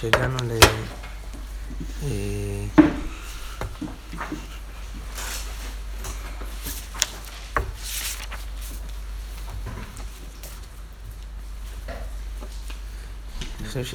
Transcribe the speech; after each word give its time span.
שהגענו 0.00 0.36
ל... 0.36 0.52
אה, 2.02 2.64
אני 13.60 13.68
חושב 13.68 13.84
ש... 13.84 13.94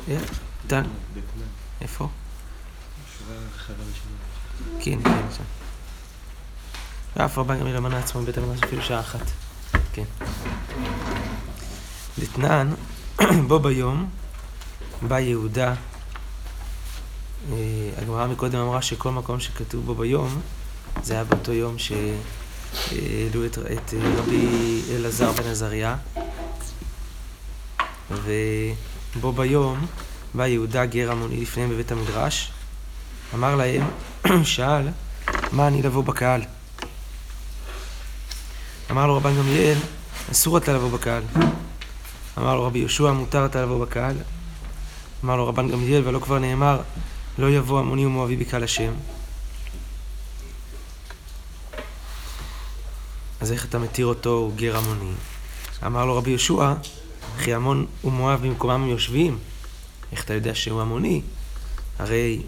אה, 1.86 1.90
איפה? 1.90 2.08
כן, 4.80 5.04
כן, 5.04 5.26
שם. 5.38 5.44
ואף 7.16 7.38
רבן 7.38 7.60
גמליאל 7.60 7.80
מנה 7.80 8.00
עצמו 8.00 8.22
מבית 8.22 8.38
המדרש 8.38 8.64
אפילו 8.64 8.82
שעה 8.82 9.00
אחת. 9.00 9.22
כן. 9.94 10.04
דתנן, 12.20 12.74
בו 13.48 13.60
ביום, 13.60 14.10
בא 15.02 15.20
יהודה, 15.20 15.74
אה, 17.52 17.90
הגמרא 18.02 18.28
מקודם 18.28 18.60
אמרה 18.60 18.82
שכל 18.82 19.12
מקום 19.12 19.40
שכתוב 19.40 19.86
בו 19.86 19.96
ביום, 19.96 20.42
זה 21.04 21.14
היה 21.14 21.24
באותו 21.24 21.52
יום 21.54 21.76
שהעלו 21.78 23.46
את, 23.46 23.58
את 23.58 23.94
רבי 24.18 24.82
אלעזר 24.92 25.32
בן 25.32 25.50
עזריה, 25.50 25.96
ובו 28.12 29.32
ביום 29.32 29.86
בא 30.36 30.48
יהודה 30.48 30.86
גר 30.86 31.12
המוני 31.12 31.42
לפניהם 31.42 31.70
בבית 31.70 31.92
המדרש, 31.92 32.52
אמר 33.34 33.56
להם, 33.56 33.84
שאל, 34.44 34.88
מה 35.52 35.68
אני 35.68 35.82
לבוא 35.82 36.04
בקהל? 36.04 36.42
אמר 38.92 39.08
לו 39.08 39.18
רבן 39.18 39.36
גמליאל, 39.38 39.78
אסור 40.32 40.58
אתה 40.58 40.74
לבוא 40.74 40.90
בקהל. 40.92 41.24
אמר 42.38 42.56
לו 42.56 42.64
רבי 42.64 42.80
יהושע, 42.80 43.12
מותר 43.12 43.46
אתה 43.46 43.62
לבוא 43.62 43.86
בקהל. 43.86 44.16
אמר 45.24 45.36
לו 45.36 45.48
רבן 45.48 45.70
גמליאל, 45.70 46.08
ולא 46.08 46.20
כבר 46.20 46.40
נאמר, 46.40 46.82
לא 47.38 47.50
יבוא 47.50 47.80
עמוני 47.80 48.06
ומואבי 48.06 48.36
בקהל 48.36 48.64
השם. 48.64 48.94
אז 53.42 53.52
איך 53.52 53.66
אתה 53.66 53.80
מתיר 53.80 54.06
אותו, 54.06 54.52
גר 54.56 54.78
עמוני? 54.78 55.12
אמר 55.86 56.06
לו 56.06 56.18
רבי 56.18 56.30
יהושע, 56.30 56.74
וכי 57.38 57.54
עמון 57.54 57.86
ומואב 58.04 58.42
במקומם 58.42 58.84
הם 58.84 58.88
יושבים. 58.90 59.38
איך 60.12 60.24
אתה 60.24 60.34
יודע 60.34 60.56
שהוא 60.56 60.82
עמוני? 60.82 61.22
הרי 62.00 62.42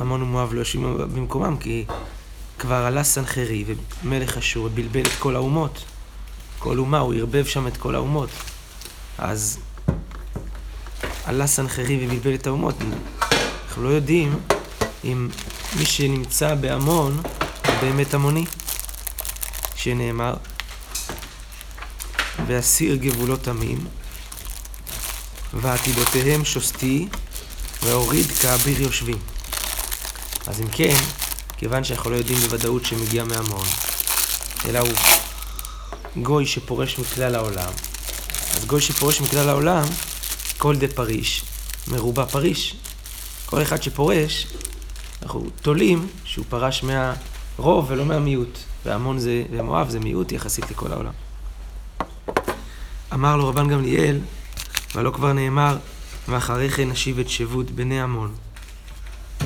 עמון 0.00 0.22
ומואב 0.22 0.54
לא 0.54 0.58
יושבים 0.58 0.98
במקומם, 1.14 1.56
כי 1.56 1.84
כבר 2.58 2.74
עלה 2.74 3.04
סנחרי 3.04 3.64
ומלך 4.04 4.36
אשור 4.36 4.64
ובלבל 4.64 5.00
את 5.00 5.18
כל 5.18 5.36
האומות. 5.36 5.84
כל 6.58 6.78
אומה, 6.78 6.98
הוא 6.98 7.14
ערבב 7.14 7.44
שם 7.44 7.66
את 7.66 7.76
כל 7.76 7.94
האומות. 7.94 8.30
אז 9.18 9.58
עלה 11.24 11.46
סנחרי 11.46 12.06
ובלבל 12.06 12.34
את 12.34 12.46
האומות. 12.46 12.74
אנחנו 13.68 13.82
לא 13.82 13.88
יודעים 13.88 14.38
אם 15.04 15.28
מי 15.78 15.84
שנמצא 15.84 16.54
בעמון 16.54 17.22
הוא 17.66 17.74
באמת 17.80 18.14
עמוני, 18.14 18.44
שנאמר, 19.74 20.34
ואסיר 22.46 22.96
גבולות 22.96 23.48
עמים, 23.48 23.78
ועתידותיהם 25.54 26.44
שוסתי, 26.44 27.08
והוריד 27.82 28.26
כאביר 28.26 28.82
יושבים. 28.82 29.18
אז 30.46 30.60
אם 30.60 30.66
כן, 30.72 30.96
כיוון 31.56 31.84
שאנחנו 31.84 32.10
לא 32.10 32.16
יודעים 32.16 32.38
בוודאות 32.38 32.84
שמגיע 32.84 33.24
מהמון, 33.24 33.66
אלא 34.66 34.78
הוא 34.78 34.92
גוי 36.22 36.46
שפורש 36.46 36.98
מכלל 36.98 37.34
העולם. 37.34 37.72
אז 38.54 38.64
גוי 38.64 38.80
שפורש 38.80 39.20
מכלל 39.20 39.48
העולם, 39.48 39.84
כל 40.58 40.76
דה 40.76 40.88
פריש, 40.88 41.42
מרובע 41.88 42.26
פריש. 42.26 42.76
כל 43.46 43.62
אחד 43.62 43.82
שפורש, 43.82 44.46
אנחנו 45.22 45.50
תולים 45.62 46.08
שהוא 46.24 46.44
פרש 46.48 46.82
מהרוב 46.82 47.86
ולא 47.88 48.04
מהמיעוט. 48.04 48.58
והמון 48.84 49.18
זה, 49.18 49.42
ומואב 49.50 49.88
זה 49.90 50.00
מיעוט 50.00 50.32
יחסית 50.32 50.70
לכל 50.70 50.92
העולם. 50.92 51.12
אמר 53.12 53.36
לו 53.36 53.48
רבן 53.48 53.68
גמליאל, 53.68 54.18
ולא 54.94 55.10
כבר 55.10 55.32
נאמר, 55.32 55.78
ואחרי 56.28 56.70
כן 56.70 56.88
נשיב 56.88 57.18
את 57.18 57.28
שבות 57.28 57.70
בני 57.70 58.00
עמון. 58.00 58.34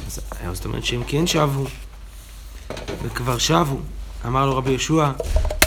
אז, 0.06 0.20
זאת 0.52 0.64
אומרת 0.64 0.84
שהם 0.84 1.02
כן 1.06 1.26
שבו, 1.26 1.64
וכבר 3.02 3.38
שבו. 3.38 3.80
אמר 4.26 4.46
לו 4.46 4.56
רבי 4.56 4.70
יהושע, 4.70 5.10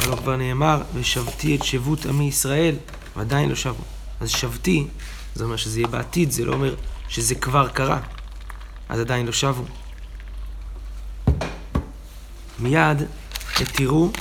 ולא 0.04 0.16
כבר 0.16 0.36
נאמר, 0.36 0.82
ושבתי 0.94 1.56
את 1.56 1.64
שבות 1.64 2.06
עמי 2.06 2.28
ישראל, 2.28 2.76
ועדיין 3.16 3.50
לא 3.50 3.56
שבו. 3.56 3.84
אז 4.20 4.30
שבתי, 4.30 4.88
זה 5.36 5.44
אומר 5.44 5.56
שזה 5.56 5.80
יהיה 5.80 5.88
בעתיד, 5.88 6.32
זה 6.32 6.46
לא 6.46 6.54
אומר 6.54 6.76
שזה 7.10 7.36
כבר 7.36 7.68
קרה. 7.68 8.00
אז 8.90 9.00
עדיין 9.00 9.26
לא 9.26 9.32
שבו. 9.32 9.64
מיד 12.60 13.02
התירו, 13.62 14.12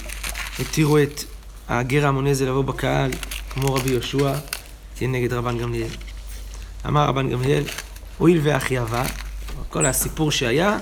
התירו 0.59 0.99
את 0.99 1.25
הגר 1.69 2.07
ההמוני 2.07 2.31
הזה 2.31 2.47
לבוא 2.47 2.65
בקהל, 2.65 3.11
כמו 3.51 3.75
רבי 3.75 3.91
יהושע, 3.91 4.33
כנגד 4.97 5.33
רבן 5.33 5.59
גמליאל. 5.59 5.91
אמר 6.87 7.09
רבן 7.09 7.31
גמליאל, 7.31 7.65
הואיל 8.19 8.41
ואחי 8.43 8.81
אבה, 8.81 9.05
כל 9.71 9.87
הסיפור 9.87 10.31
שהיה, 10.31 10.79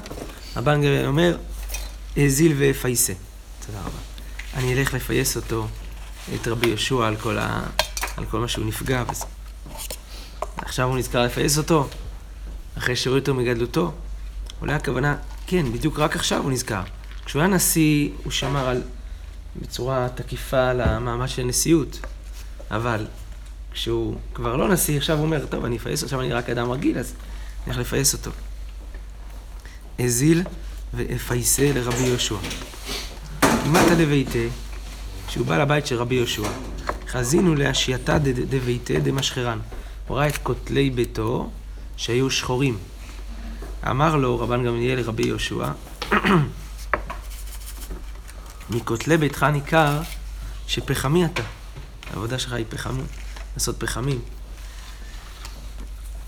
רבן 0.56 0.74
גמליאל 0.74 1.06
אומר, 1.06 1.36
האזיל 2.16 2.54
ואפייסה. 2.58 3.12
תודה 3.66 3.80
רבה. 3.80 3.98
אני 4.54 4.74
אלך 4.74 4.94
לפייס 4.94 5.36
אותו, 5.36 5.68
את 6.34 6.48
רבי 6.48 6.68
יהושע, 6.68 7.06
על 7.06 7.16
כל, 7.16 7.38
ה... 7.38 7.62
על 8.16 8.24
כל 8.24 8.40
מה 8.40 8.48
שהוא 8.48 8.66
נפגע 8.66 9.04
וזה. 9.10 9.24
עכשיו 10.56 10.88
הוא 10.88 10.98
נזכר 10.98 11.22
לפייס 11.22 11.58
אותו, 11.58 11.88
אחרי 12.78 12.96
שהוריד 12.96 13.20
אותו 13.22 13.34
מגדלותו. 13.34 13.92
אולי 14.60 14.72
הכוונה, 14.72 15.16
כן, 15.46 15.72
בדיוק 15.72 15.98
רק 15.98 16.16
עכשיו 16.16 16.42
הוא 16.42 16.52
נזכר. 16.52 16.82
כשהוא 17.24 17.42
היה 17.42 17.48
נשיא, 17.48 18.08
הוא 18.24 18.32
שמר 18.32 18.68
על, 18.68 18.82
בצורה 19.56 20.08
תקיפה 20.14 20.70
על 20.70 20.80
המעמד 20.80 21.28
של 21.28 21.42
נשיאות. 21.42 21.98
אבל 22.70 23.06
כשהוא 23.74 24.16
כבר 24.34 24.56
לא 24.56 24.68
נשיא, 24.68 24.96
עכשיו 24.96 25.16
הוא 25.16 25.24
אומר, 25.24 25.46
טוב, 25.46 25.64
אני 25.64 25.76
אפייס, 25.76 26.02
עכשיו 26.02 26.20
אני 26.20 26.32
רק 26.32 26.50
אדם 26.50 26.70
רגיל, 26.70 26.98
אז 26.98 27.12
אני 27.12 27.74
הולך 27.74 27.78
לפייס 27.78 28.14
אותו. 28.14 28.30
הזיל 29.98 30.42
ואפייסה 30.94 31.72
לרבי 31.74 32.02
יהושע. 32.02 32.36
כמעט 33.40 33.86
לביתה, 33.98 34.38
כשהוא 35.28 35.46
בא 35.46 35.58
לבית 35.58 35.86
של 35.86 35.96
רבי 35.96 36.14
יהושע, 36.14 36.48
חזינו 37.08 37.54
להשייתה 37.54 38.18
דביתה 38.48 38.94
דמשחרן. 38.98 39.58
הוא 40.08 40.16
ראה 40.16 40.28
את 40.28 40.36
כותלי 40.36 40.90
ביתו 40.90 41.50
שהיו 41.96 42.30
שחורים. 42.30 42.78
אמר 43.90 44.16
לו 44.16 44.40
רבן 44.40 44.64
גמליאל 44.64 44.98
לרבי 44.98 45.26
יהושע, 45.26 45.68
מכותלי 48.70 49.16
ביתך 49.16 49.42
ניכר 49.42 50.00
שפחמי 50.66 51.24
אתה. 51.24 51.42
העבודה 52.10 52.38
שלך 52.38 52.52
היא 52.52 52.66
פחמי, 52.68 53.02
לעשות 53.54 53.80
פחמים. 53.80 54.20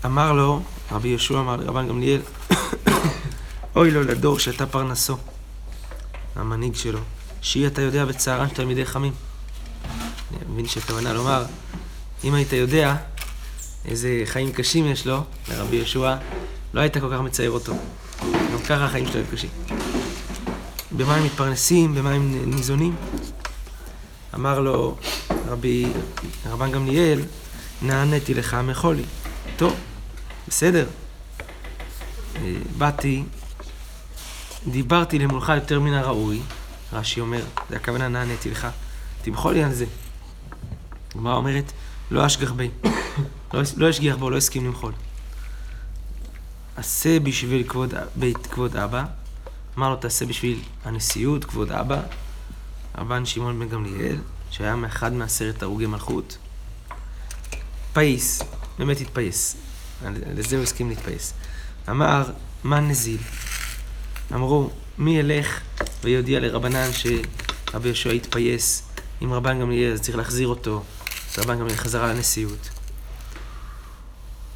אמר 0.05 0.33
לו, 0.33 0.61
רבי 0.91 1.07
יהושע 1.07 1.39
אמר 1.39 1.55
לרבן 1.55 1.87
גמליאל, 1.87 2.21
אוי 3.75 3.91
לו 3.91 4.03
לדור 4.03 4.39
שאתה 4.39 4.65
פרנסו, 4.65 5.17
המנהיג 6.35 6.75
שלו, 6.75 6.99
שהיא 7.41 7.67
אתה 7.67 7.81
יודע 7.81 8.05
בצערן 8.05 8.49
של 8.49 8.55
תלמידי 8.55 8.85
חכמים. 8.85 9.13
אני 10.31 10.53
מבין 10.53 10.67
שהכוונה 10.67 11.13
לומר, 11.13 11.45
אם 12.23 12.33
היית 12.33 12.53
יודע 12.53 12.95
איזה 13.85 14.21
חיים 14.25 14.51
קשים 14.51 14.85
יש 14.85 15.07
לו, 15.07 15.23
לרבי 15.49 15.75
יהושע, 15.75 16.15
לא 16.73 16.81
היית 16.81 16.97
כל 16.97 17.09
כך 17.13 17.19
מצייר 17.19 17.51
אותו. 17.51 17.73
גם 18.21 18.59
ככה 18.65 18.85
החיים 18.85 19.05
שלו 19.05 19.15
היו 19.15 19.25
קשים. 19.31 19.49
במה 20.91 21.15
הם 21.15 21.25
מתפרנסים, 21.25 21.95
במה 21.95 22.11
הם 22.11 22.41
ניזונים? 22.45 22.95
אמר 24.37 24.59
לו 24.59 24.95
רבי, 25.47 25.85
רבן 26.45 26.71
גמליאל, 26.71 27.21
נעניתי 27.81 28.33
לך 28.33 28.53
מחולי. 28.53 29.03
טוב, 29.57 29.75
בסדר. 30.47 30.87
באתי, 32.77 33.23
דיברתי 34.67 35.19
למולך 35.19 35.51
יותר 35.55 35.79
מן 35.79 35.93
הראוי, 35.93 36.39
רש"י 36.93 37.19
אומר, 37.19 37.43
זה 37.69 37.75
הכוונה 37.75 38.07
נעניתי 38.07 38.51
לך, 38.51 38.67
תמחול 39.21 39.53
לי 39.53 39.63
על 39.63 39.73
זה. 39.73 39.85
הגמרא 41.15 41.35
אומרת, 41.35 41.71
לא 42.11 42.25
אשגח 42.25 42.51
בי, 42.51 42.69
לא, 43.53 43.61
לא 43.77 43.89
אשגיח 43.89 44.15
בו, 44.15 44.29
לא 44.29 44.37
הסכים 44.37 44.65
למחול. 44.65 44.93
עשה 46.75 47.19
בשביל 47.19 47.63
כבוד, 47.67 47.93
בית 48.15 48.47
כבוד 48.47 48.75
אבא, 48.75 49.03
אמר 49.77 49.89
לו 49.89 49.95
תעשה 49.95 50.25
בשביל 50.25 50.59
הנשיאות, 50.85 51.45
כבוד 51.45 51.71
אבא, 51.71 52.01
רבן 52.97 53.25
שמעון 53.25 53.59
בן 53.59 53.69
גמליאל, 53.69 54.15
שהיה 54.51 54.75
מאחד 54.75 55.13
מעשרת 55.13 55.63
הרוגי 55.63 55.85
מלכות. 55.85 56.37
פייס, 57.93 58.41
באמת 58.79 59.01
התפייס, 59.01 59.55
לזה 60.35 60.55
הוא 60.55 60.63
הסכים 60.63 60.89
להתפייס. 60.89 61.33
אמר, 61.89 62.23
מה 62.63 62.79
נזיל? 62.79 63.17
אמרו, 64.33 64.69
מי 64.97 65.17
ילך 65.17 65.59
ויודיע 66.03 66.39
לרבנן 66.39 66.89
שרבי 66.93 67.87
יהושע 67.87 68.09
התפייס 68.09 68.83
עם 69.21 69.33
רבן 69.33 69.59
גמליאל, 69.59 69.93
אז 69.93 70.01
צריך 70.01 70.17
להחזיר 70.17 70.47
אותו, 70.47 70.83
אז 71.31 71.39
רבן 71.39 71.59
גמליאל 71.59 71.77
חזרה 71.77 72.13
לנשיאות. 72.13 72.69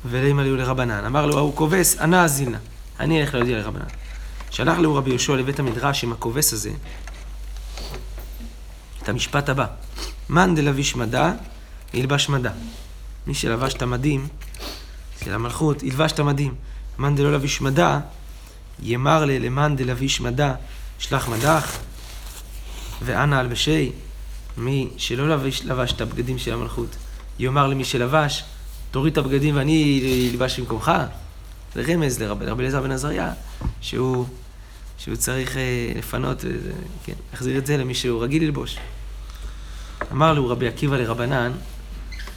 ולימה 0.06 0.44
ליהו 0.44 0.56
לרבנן. 0.56 1.06
אמר 1.06 1.26
לו, 1.26 1.38
ההוא 1.38 1.56
כובס, 1.56 1.98
אנא 2.00 2.24
אזילנה. 2.24 2.58
אני 3.00 3.22
אלך 3.22 3.36
להודיע 3.36 3.58
לרבנן. 3.58 3.86
שלח 4.52 4.78
לו 4.78 4.96
רבי 4.96 5.10
יהושע 5.10 5.36
לבית 5.36 5.60
המדרש 5.60 6.04
עם 6.04 6.12
הכובס 6.12 6.54
הזה 6.54 6.72
את 9.04 9.10
המשפט 9.10 9.50
הבא: 9.50 9.66
מאן 10.30 10.56
דלביש 10.56 10.96
מדע, 10.96 11.32
ילבש 11.94 12.30
מדע. 12.30 12.52
מי 13.28 13.34
שלבש 13.34 13.74
את 13.74 13.82
המדים 13.82 14.28
של 15.24 15.34
המלכות, 15.34 15.84
ילבש 15.84 16.12
את 16.12 16.20
המדים. 16.20 16.56
מאן 17.00 17.16
דלא 17.16 17.34
לביש 17.34 17.62
מדע, 17.62 18.00
יאמר 18.80 19.26
לי 19.26 19.40
למאן 19.40 19.76
דלביש 19.76 20.22
מדע, 20.22 20.54
שלח 21.00 21.30
מדח, 21.30 21.78
ואנא 23.02 23.40
אלבשי. 23.40 23.92
מי 24.58 24.90
שלא 24.98 25.30
לבש, 25.30 25.62
לבש 25.62 25.92
את 25.94 26.02
הבגדים 26.02 26.38
של 26.38 26.54
המלכות, 26.54 26.96
יאמר 27.40 27.68
למי 27.68 27.86
שלבש, 27.86 28.44
תוריד 28.92 29.12
את 29.12 29.18
הבגדים 29.18 29.56
ואני 29.56 30.30
אלבש 30.34 30.60
במקומך. 30.60 30.92
זה 31.76 31.84
רמז 31.88 32.20
לרבי 32.20 32.46
אליעזר 32.60 32.82
בן 32.82 32.92
עזריה, 32.92 33.34
שהוא, 33.82 34.26
שהוא 35.04 35.16
צריך 35.16 35.58
אה, 35.58 35.92
לפנות, 35.96 36.46
אה, 36.46 36.50
כן, 37.04 37.14
להחזיר 37.32 37.58
את 37.58 37.66
זה 37.66 37.78
למי 37.78 37.94
שהוא 37.94 38.24
רגיל 38.24 38.44
ללבוש. 38.44 38.78
אמר 40.12 40.34
לו 40.34 40.48
רבי 40.48 40.68
עקיבא 40.68 40.98
לרבנן, 40.98 41.52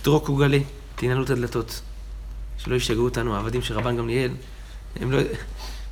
טרוק 0.02 0.28
וגלה, 0.28 0.58
תנעלו 0.94 1.24
את 1.24 1.30
הדלתות. 1.30 1.80
שלא 2.58 2.74
ישגעו 2.74 3.04
אותנו, 3.04 3.36
העבדים 3.36 3.62
של 3.62 3.74
רבן 3.74 3.96
גמליאל. 3.96 4.30
הם 5.00 5.12
לא... 5.12 5.18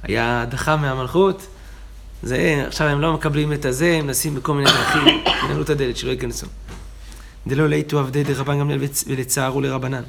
היה 0.03 0.43
הדחה 0.43 0.77
מהמלכות, 0.77 1.47
זה, 2.23 2.65
עכשיו 2.67 2.87
הם 2.87 3.01
לא 3.01 3.13
מקבלים 3.13 3.53
את 3.53 3.65
הזה, 3.65 3.97
הם 3.99 4.11
נשים 4.11 4.35
בכל 4.35 4.55
מיני 4.55 4.71
דרכים, 4.71 5.25
תנעלו 5.41 5.63
את 5.63 5.71
הדלת, 5.71 5.97
שלא 5.97 6.11
ייכנסו. 6.11 6.47
דלא 7.47 7.69
ליטו 7.69 7.99
עבדי 7.99 8.25
דרבן 8.25 8.59
גמליאל 8.59 8.81
ולצערו 9.07 9.61
לרבנן. 9.61 10.03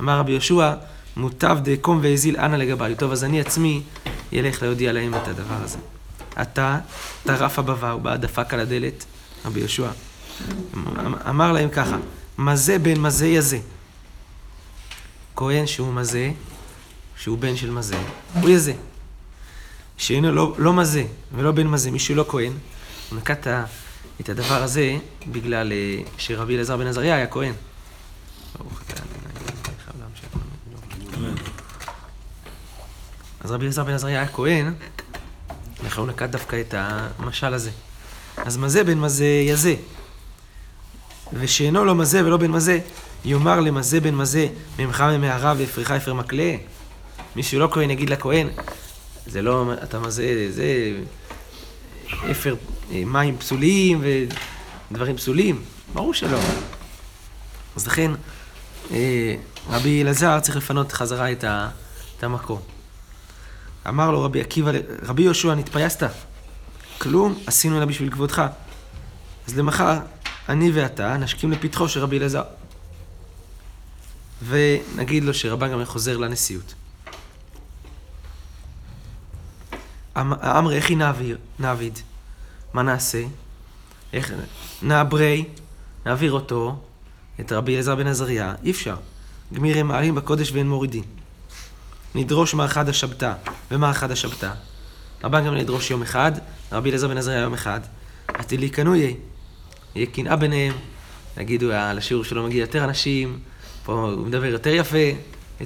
אמר 0.00 0.18
רבי 0.18 0.32
יהושע, 0.32 0.72
מוטב 1.16 1.58
דקום 1.62 1.98
והזיל 2.02 2.36
אנא 2.36 2.56
לגביי. 2.56 2.94
טוב, 2.94 3.12
אז 3.12 3.24
אני 3.24 3.40
עצמי 3.40 3.82
ילך 4.32 4.62
להודיע 4.62 4.92
להם 4.92 5.14
את 5.14 5.28
הדבר 5.28 5.62
הזה. 5.62 5.78
אתה 6.42 6.78
טרף 7.24 7.58
הבבה, 7.58 7.90
הוא 7.90 8.02
בא 8.02 8.16
דפק 8.16 8.54
על 8.54 8.60
הדלת, 8.60 9.04
רבי 9.44 9.60
יהושע. 9.60 9.88
אמר 11.28 11.52
להם 11.52 11.68
ככה, 11.68 11.96
מזה 12.38 12.78
בן 12.78 13.00
מזה 13.00 13.26
יזה. 13.26 13.58
כהן 15.36 15.66
שהוא 15.66 15.92
מזה, 15.94 16.30
שהוא 17.16 17.38
בן 17.38 17.56
של 17.56 17.70
מזה, 17.70 17.96
הוא 18.34 18.50
יזה. 18.50 18.72
שאינו 19.96 20.32
לא, 20.32 20.54
לא 20.58 20.72
מזה 20.72 21.04
ולא 21.34 21.52
בן 21.52 21.66
מזה, 21.66 21.90
מישהו 21.90 22.14
לא 22.14 22.24
כהן, 22.28 22.52
הוא 23.10 23.18
נקט 23.18 23.46
את 24.20 24.28
הדבר 24.28 24.62
הזה 24.62 24.96
בגלל 25.32 25.72
אה, 25.72 25.98
שרבי 26.18 26.56
אלעזר 26.56 26.76
בן 26.76 26.86
עזריה 26.86 27.16
היה 27.16 27.26
כהן. 27.26 27.52
אז 33.44 33.50
רבי 33.50 33.64
אלעזר 33.64 33.84
בן 33.84 33.92
עזריה 33.92 34.18
היה 34.20 34.28
כהן, 34.28 34.74
לכן 35.84 36.00
הוא 36.00 36.08
נקט 36.08 36.30
דווקא 36.30 36.60
את 36.60 36.74
המשל 36.78 37.54
הזה. 37.54 37.70
אז 38.36 38.56
מזה 38.56 38.84
בן 38.84 38.98
מזה 38.98 39.24
יזה. 39.24 39.74
ושאינו 41.32 41.84
לא 41.84 41.94
מזה 41.94 42.24
ולא 42.24 42.36
בן 42.36 42.50
מזה, 42.50 42.78
יאמר 43.24 43.60
למזה 43.60 44.00
בן 44.00 44.14
מזה, 44.14 44.48
ממך 44.78 45.00
ממערב 45.00 45.56
ואפריך 45.60 45.90
אפר 45.90 46.14
מקלה. 46.14 46.56
מי 47.36 47.42
שלא 47.42 47.68
כהן 47.72 47.90
יגיד 47.90 48.10
לכהן, 48.10 48.48
זה 49.26 49.42
לא, 49.42 49.72
אתה 49.82 49.98
מזה, 49.98 50.46
זה 50.50 50.64
אפר 52.30 52.54
מים 52.92 53.38
פסולים 53.38 54.04
ודברים 54.90 55.16
פסולים. 55.16 55.62
ברור 55.94 56.14
שלא. 56.14 56.38
אז 57.76 57.86
לכן, 57.86 58.10
אה, 58.90 59.34
רבי 59.70 60.02
אלעזר 60.02 60.40
צריך 60.40 60.56
לפנות 60.56 60.92
חזרה 60.92 61.32
את 61.32 62.22
המקום. 62.22 62.71
אמר 63.88 64.10
לו 64.10 64.24
רבי 64.24 64.40
עקיבא, 64.40 64.70
רבי 65.02 65.22
יהושע, 65.22 65.54
נתפייסת? 65.54 66.10
כלום 66.98 67.38
עשינו 67.46 67.78
אלא 67.78 67.84
בשביל 67.84 68.10
כבודך. 68.10 68.42
אז 69.48 69.58
למחר, 69.58 69.98
אני 70.48 70.70
ואתה 70.70 71.16
נשכים 71.16 71.52
לפתחו 71.52 71.88
של 71.88 72.00
רבי 72.00 72.18
אלעזר. 72.18 72.42
ונגיד 74.48 75.24
לו 75.24 75.34
שרבן 75.34 75.72
גם 75.72 75.84
חוזר 75.84 76.16
לנשיאות. 76.16 76.74
אמ, 80.16 80.32
אמרי, 80.32 80.76
איך 80.76 80.88
היא 80.88 80.98
נעביד? 81.58 81.98
מה 82.74 82.82
נעשה? 82.82 83.22
איך... 84.12 84.32
נעברי, 84.82 85.44
נעביר 86.06 86.32
אותו, 86.32 86.82
את 87.40 87.52
רבי 87.52 87.74
אלעזר 87.74 87.94
בן 87.94 88.06
עזריה, 88.06 88.54
אי 88.64 88.70
אפשר. 88.70 88.96
גמירי 89.52 89.82
מעלים 89.82 90.14
בקודש 90.14 90.52
ואין 90.52 90.68
מורידין. 90.68 91.02
נדרוש 92.14 92.54
מה 92.54 92.64
אחד 92.64 92.88
השבתא 92.88 93.32
ומה 93.70 93.90
אחד 93.90 94.10
השבתא. 94.10 94.50
רבן 95.24 95.46
גם 95.46 95.54
נדרוש 95.54 95.90
יום 95.90 96.02
אחד, 96.02 96.32
רבי 96.72 96.90
אלעזר 96.90 97.08
בן 97.08 97.16
עזריה 97.16 97.38
יום 97.38 97.54
אחד. 97.54 97.80
עתילי 98.28 98.70
קנויי, 98.70 99.16
יהיה 99.94 100.06
קנאה 100.06 100.36
ביניהם, 100.36 100.74
יגידו, 101.36 101.72
על 101.72 101.98
השיעור 101.98 102.24
שלו 102.24 102.46
מגיע 102.46 102.60
יותר 102.60 102.84
אנשים, 102.84 103.38
פה 103.84 103.92
הוא 103.92 104.26
מדבר 104.26 104.44
יותר 104.44 104.70
יפה, 104.70 104.98
יהיה 104.98 105.16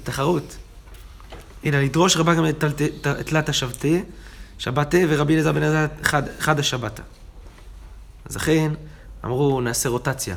תחרות. 0.04 0.56
אלא 1.64 1.78
לדרוש 1.78 2.16
רבן 2.16 2.48
את 2.48 2.64
תלת 3.26 3.48
השבתא, 3.48 3.98
שבתא 4.58 5.04
ורבי 5.08 5.34
אלעזר 5.34 5.52
בן 5.52 5.62
עזריה 5.62 5.86
חד 6.38 6.58
השבתא. 6.58 7.02
אז 8.24 8.36
לכן 8.36 8.72
אמרו, 9.24 9.60
נעשה 9.60 9.88
רוטציה. 9.88 10.36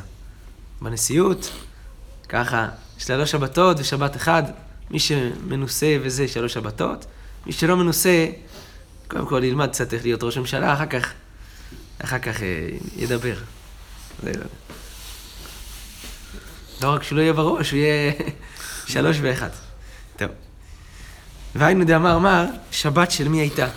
בנשיאות, 0.82 1.50
ככה, 2.28 2.68
שלוש 2.98 3.30
שבתות 3.30 3.76
ושבת 3.80 4.16
אחד, 4.16 4.42
מי 4.90 4.98
שמנוסה 4.98 5.96
וזה 6.02 6.28
שלוש 6.28 6.54
שבתות, 6.54 7.06
מי 7.46 7.52
שלא 7.52 7.76
מנוסה, 7.76 8.26
קודם 9.08 9.26
כל 9.26 9.44
ילמד 9.44 9.70
קצת 9.70 9.94
איך 9.94 10.02
להיות 10.02 10.22
ראש 10.22 10.38
ממשלה, 10.38 10.74
אחר 10.74 10.86
כך, 10.86 11.12
אחר 11.98 12.18
כך 12.18 12.42
אה, 12.42 12.68
ידבר. 12.96 13.34
זה 14.22 14.32
לא. 16.80 16.94
רק 16.94 17.02
שהוא 17.02 17.16
לא 17.16 17.22
יהיה 17.22 17.32
בראש, 17.32 17.70
הוא 17.70 17.78
יהיה 17.78 18.12
שלוש 18.92 19.16
ואחד. 19.22 19.50
טוב. 20.16 20.28
והיינו 21.54 21.84
דאמר 21.84 22.16
אמר, 22.16 22.44
שבת 22.70 23.10
של 23.10 23.28
מי 23.28 23.40
הייתה? 23.40 23.68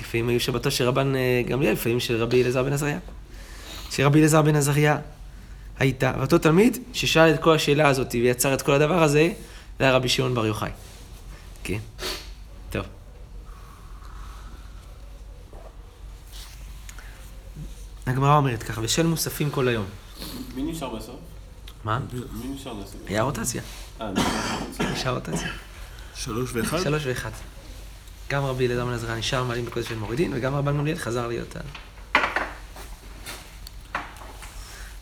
לפעמים 0.00 0.28
היו 0.28 0.40
שבתו 0.40 0.70
של 0.70 0.84
רבן 0.84 1.16
אה, 1.16 1.42
גמליאל, 1.48 1.72
לפעמים 1.72 2.00
של 2.00 2.22
רבי 2.22 2.42
אלעזר 2.42 2.62
בן 2.62 2.72
עזריה. 2.72 2.98
שרבי 3.90 4.20
אלעזר 4.20 4.42
בן 4.42 4.56
עזריה 4.56 4.98
הייתה, 5.78 6.12
ואותו 6.18 6.38
תלמיד 6.38 6.78
ששאל 6.92 7.34
את 7.34 7.42
כל 7.42 7.54
השאלה 7.54 7.88
הזאת 7.88 8.14
ויצר 8.14 8.54
את 8.54 8.62
כל 8.62 8.72
הדבר 8.72 9.02
הזה, 9.02 9.32
זה 9.78 9.84
היה 9.84 9.92
רבי 9.92 10.08
שמעון 10.08 10.34
בר 10.34 10.46
יוחאי. 10.46 10.70
כן, 11.64 11.78
טוב. 12.70 12.84
הגמרא 18.06 18.36
אומרת 18.36 18.62
ככה, 18.62 18.80
ושל 18.80 19.06
מוספים 19.06 19.50
כל 19.50 19.68
היום. 19.68 19.86
מי 20.54 20.62
נשאר 20.62 20.96
בסוף? 20.96 21.16
מה? 21.84 22.00
מי 22.12 22.48
נשאר 22.48 22.74
בסוף? 22.74 23.00
היה 23.06 23.22
רוטציה. 23.22 23.62
אה, 24.00 24.10
נשאר 24.92 25.14
רוטציה. 25.14 25.48
שלוש 26.14 26.50
ואחד? 26.52 26.78
שלוש 26.82 27.06
ואחד. 27.06 27.30
גם 28.28 28.44
רבי 28.44 28.66
אלעזר 28.66 28.90
עזריה 28.90 29.16
נשאר 29.16 29.44
מעלים 29.44 29.64
בקודש 29.64 29.88
של 29.88 29.98
מורידין, 29.98 30.32
וגם 30.34 30.54
רבן 30.54 30.78
גמליאל 30.78 30.98
חזר 30.98 31.26
להיות 31.26 31.56
ה... 31.56 31.60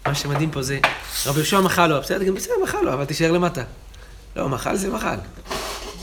מה 0.07 0.15
שמדהים 0.15 0.51
פה 0.51 0.63
זה, 0.63 0.79
רבי 1.27 1.39
יהושע 1.39 1.61
מחל 1.61 1.87
לו, 1.87 2.01
בסדר, 2.01 2.25
גם 2.25 2.35
בסדר, 2.35 2.55
מחל 2.63 2.81
לו, 2.81 2.93
אבל 2.93 3.05
תישאר 3.05 3.33
למטה. 3.33 3.63
לא, 4.37 4.49
מחל 4.49 4.77
זה 4.77 4.91
מחל. 4.91 5.17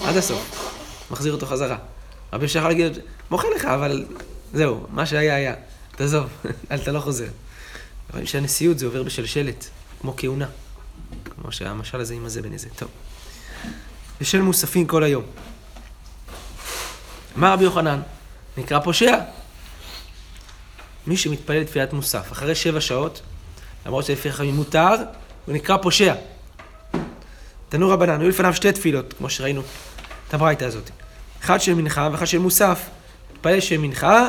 עד 0.05 0.17
הסוף. 0.17 0.71
מחזיר 1.11 1.33
אותו 1.33 1.45
חזרה. 1.45 1.77
רבי 2.33 2.43
יהושע 2.43 2.59
יכול 2.59 2.69
להגיד, 2.71 2.97
מוחל 3.31 3.47
לך, 3.55 3.65
אבל 3.65 4.05
זהו, 4.53 4.85
מה 4.89 5.05
שהיה 5.05 5.35
היה. 5.35 5.53
תעזוב, 5.95 6.29
אתה 6.75 6.91
לא 6.91 6.99
חוזר. 6.99 7.27
רואים 8.13 8.25
שהנשיאות 8.25 8.79
זה 8.79 8.85
עובר 8.85 9.03
בשלשלת, 9.03 9.69
כמו 10.01 10.13
כהונה. 10.17 10.47
כמו 11.29 11.51
שהמשל 11.51 11.99
הזה 11.99 12.13
עם 12.13 12.25
הזה 12.25 12.41
בן 12.41 12.53
איזה. 12.53 12.69
טוב. 12.75 12.89
בשל 14.21 14.41
מוספים 14.41 14.87
כל 14.87 15.03
היום. 15.03 15.23
אמר 17.37 17.53
רבי 17.53 17.63
יוחנן, 17.63 18.01
נקרא 18.57 18.79
פושע. 18.79 19.17
מי 21.07 21.17
שמתפלל 21.17 21.63
תפילת 21.63 21.93
מוסף, 21.93 22.31
אחרי 22.31 22.55
שבע 22.55 22.81
שעות, 22.81 23.21
למרות 23.85 24.05
שלפי 24.05 24.31
חכמים 24.31 24.55
מותר, 24.55 24.95
הוא 25.45 25.55
נקרא 25.55 25.77
פושע. 25.77 26.13
תנו 27.69 27.89
רבנן, 27.89 28.21
היו 28.21 28.29
לפניו 28.29 28.53
שתי 28.53 28.71
תפילות, 28.71 29.13
כמו 29.13 29.29
שראינו 29.29 29.61
את 30.27 30.33
הברייתא 30.33 30.65
הזאת. 30.65 30.89
אחד 31.43 31.61
של 31.61 31.73
מנחה 31.73 32.09
ואחד 32.11 32.27
של 32.27 32.39
מוסף. 32.39 32.89
מתפלל 33.33 33.59
של 33.59 33.77
מנחה, 33.77 34.27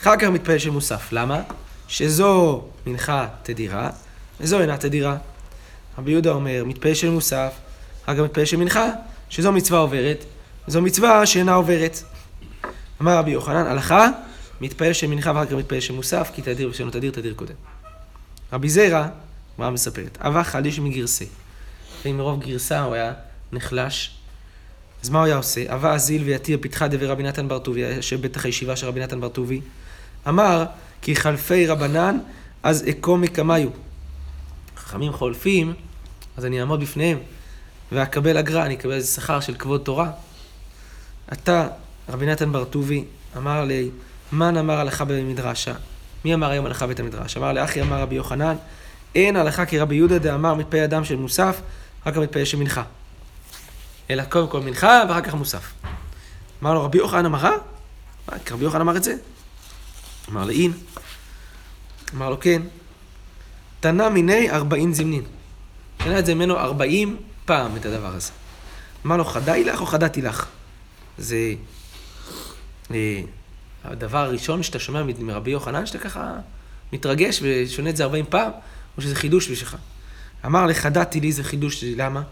אחר 0.00 0.16
כך 0.16 0.28
מתפלל 0.28 0.58
של 0.58 0.70
מוסף. 0.70 1.08
למה? 1.12 1.42
שזו 1.88 2.64
מנחה 2.86 3.26
תדירה, 3.42 3.90
וזו 4.40 4.60
אינה 4.60 4.76
תדירה. 4.76 5.16
רבי 5.98 6.10
יהודה 6.10 6.30
אומר, 6.30 6.64
מתפלל 6.66 6.94
של 6.94 7.10
מוסף, 7.10 7.52
אחר 8.04 8.14
כך 8.14 8.20
מתפלל 8.20 8.44
של 8.44 8.56
מנחה, 8.56 8.86
שזו 9.28 9.52
מצווה 9.52 9.78
עוברת, 9.78 10.24
זו 10.66 10.82
מצווה 10.82 11.26
שאינה 11.26 11.54
עוברת. 11.54 12.02
אמר 13.02 13.18
רבי 13.18 13.30
יוחנן, 13.30 13.66
הלכה, 13.66 14.08
מתפעל 14.60 14.92
של 14.92 15.06
מנחה 15.06 15.30
ואחר 15.34 15.46
כך 15.46 15.52
מתפעל 15.52 15.80
של 15.80 15.94
מוסף, 15.94 16.30
כי 16.34 16.42
תדיר 16.42 16.70
ושאינו 16.70 16.90
תדיר, 16.90 17.10
תדיר 17.10 17.34
קודם. 17.34 17.69
רבי 18.52 18.68
זרע, 18.68 19.08
מה 19.58 19.70
מספרת? 19.70 20.18
אבה 20.20 20.44
חליש 20.44 20.78
מגרסי. 20.78 21.26
ומרוב 22.04 22.40
גרסה 22.40 22.80
הוא 22.80 22.94
היה 22.94 23.12
נחלש. 23.52 24.16
אז 25.02 25.08
מה 25.08 25.18
הוא 25.18 25.26
היה 25.26 25.36
עושה? 25.36 25.74
אבה 25.74 25.94
אזיל 25.94 26.22
ויתיר 26.22 26.58
פתחה 26.60 26.88
דבר 26.88 27.06
רבי 27.06 27.22
נתן 27.22 27.48
בר 27.48 27.58
טובי, 27.58 27.80
יושב 27.80 28.26
בטח 28.26 28.44
הישיבה 28.44 28.76
של 28.76 28.86
רבי 28.86 29.00
נתן 29.00 29.20
בר 29.20 29.28
טובי. 29.28 29.60
אמר, 30.28 30.64
כי 31.02 31.16
חלפי 31.16 31.66
רבנן, 31.66 32.18
אז 32.62 32.88
אקום 32.90 33.20
מקמיו. 33.20 33.68
חכמים 34.76 35.12
חולפים, 35.12 35.74
אז 36.36 36.44
אני 36.44 36.60
אעמוד 36.60 36.80
בפניהם, 36.80 37.18
ואקבל 37.92 38.36
אגרה, 38.36 38.66
אני 38.66 38.74
אקבל 38.74 38.92
איזה 38.92 39.06
שכר 39.06 39.40
של 39.40 39.54
כבוד 39.54 39.80
תורה. 39.80 40.10
אתה, 41.32 41.68
רבי 42.08 42.26
נתן 42.26 42.52
בר 42.52 42.64
טובי, 42.64 43.04
אמר 43.36 43.64
לי, 43.64 43.90
מן 44.32 44.56
אמר 44.56 44.74
הלכה 44.74 45.04
במדרשה? 45.04 45.74
מי 46.24 46.34
אמר 46.34 46.50
היום 46.50 46.66
הלכה 46.66 46.86
בית 46.86 47.00
המדרש? 47.00 47.36
אמר 47.36 47.52
לאחי 47.52 47.82
אמר 47.82 48.00
רבי 48.00 48.14
יוחנן, 48.14 48.56
אין 49.14 49.36
הלכה 49.36 49.66
כרבי 49.66 49.94
יהודה 49.94 50.18
דאמר 50.18 50.54
מפי 50.54 50.84
אדם 50.84 51.04
של 51.04 51.16
מוסף, 51.16 51.60
רק 52.06 52.16
המתפעל 52.16 52.44
של 52.44 52.56
מנחה. 52.56 52.82
אלא 54.10 54.24
קודם 54.24 54.48
כל 54.48 54.60
מנחה 54.60 55.02
ואחר 55.08 55.20
כך 55.20 55.34
מוסף. 55.34 55.72
אמר 56.62 56.74
לו, 56.74 56.84
רבי 56.84 56.98
יוחנן 56.98 57.26
אמרה? 57.26 57.50
מה, 58.28 58.36
רבי 58.50 58.64
יוחנן 58.64 58.80
אמר 58.80 58.96
את 58.96 59.04
זה? 59.04 59.14
אמר 60.28 60.44
לאין. 60.44 60.72
אמר 62.14 62.30
לו, 62.30 62.40
כן. 62.40 62.62
תנא 63.80 64.08
מיני 64.08 64.50
ארבעין 64.50 64.94
זמנין. 64.94 65.22
קנה 65.98 66.18
את 66.18 66.26
זה 66.26 66.34
ממנו 66.34 66.58
ארבעים 66.58 67.16
פעם, 67.44 67.76
את 67.76 67.86
הדבר 67.86 68.14
הזה. 68.14 68.32
אמר 69.06 69.16
לו, 69.16 69.24
חדאי 69.24 69.64
לך 69.64 69.80
או 69.80 69.86
חדאתי 69.86 70.22
לך? 70.22 70.46
זה 71.18 71.54
אה, 72.90 73.22
הדבר 73.84 74.18
הראשון 74.18 74.62
שאתה 74.62 74.78
שומע 74.78 75.02
מרבי 75.18 75.50
יוחנן, 75.50 75.86
שאתה 75.86 75.98
ככה 75.98 76.32
מתרגש 76.92 77.40
ושונה 77.42 77.90
את 77.90 77.96
זה 77.96 78.04
ארבעים 78.04 78.24
פעם, 78.28 78.50
או 78.96 79.02
שזה 79.02 79.14
חידוש 79.14 79.50
בשבילך. 79.50 79.76
אמר 80.46 80.66
לחדתי 80.66 81.20
לי 81.20 81.32
זה 81.32 81.44
חידוש 81.44 81.84
למה? 81.84 82.22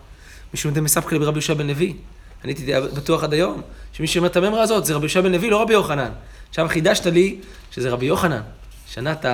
משום 0.55 0.75
דמספקא 0.75 1.15
לרבי 1.15 1.39
יהושע 1.39 1.55
בן 1.55 1.67
לוי. 1.67 1.97
אני 2.45 2.53
הייתי 2.53 2.73
בטוח 2.97 3.25
עד 3.25 3.33
היום, 3.33 3.63
שמי 3.93 4.07
שאומר 4.07 4.29
את 4.29 4.37
הממרה 4.37 4.63
הזאת 4.63 4.85
זה 4.85 4.95
רבי 4.95 5.05
יהושע 5.05 5.21
בן 5.21 5.33
לוי, 5.33 5.51
לא 5.51 5.63
רבי 5.63 5.73
יוחנן. 5.73 6.11
עכשיו 6.49 6.69
חידשת 6.69 7.07
לי 7.07 7.39
שזה 7.71 7.91
רבי 7.91 8.07
יוחנן. 8.07 8.41
שנעת 8.87 9.25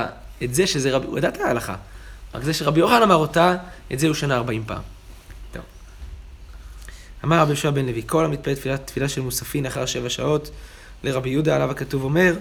את 0.44 0.54
זה 0.54 0.66
שזה 0.66 0.90
רבי, 0.90 1.06
הוא 1.06 1.18
ידעת 1.18 1.40
ההלכה. 1.40 1.75
רק 2.35 2.42
זה 2.42 2.54
שרבי 2.54 2.80
יוחנן 2.80 3.02
אמר 3.02 3.14
אותה, 3.14 3.56
את 3.92 3.99
זה 3.99 4.06
הוא 4.06 4.14
שנה 4.14 4.37
ארבעים 4.37 4.62
פעם. 4.66 4.83
טוב. 5.52 5.62
אמר 7.25 7.38
רבי 7.38 7.50
יהושע 7.50 7.71
בן 7.71 7.87
לוי, 7.87 8.02
כל 8.06 8.25
המתפלל 8.25 8.54
תפילה, 8.54 8.78
תפילה 8.78 9.09
של 9.09 9.21
מוספין 9.21 9.66
אחר 9.66 9.87
שבע 9.87 10.11
שעות, 10.11 10.50
לרבי 11.04 11.30
יהודה 11.30 11.56
עליו 11.56 11.70
הכתוב 11.70 12.04
אומר, 12.04 12.34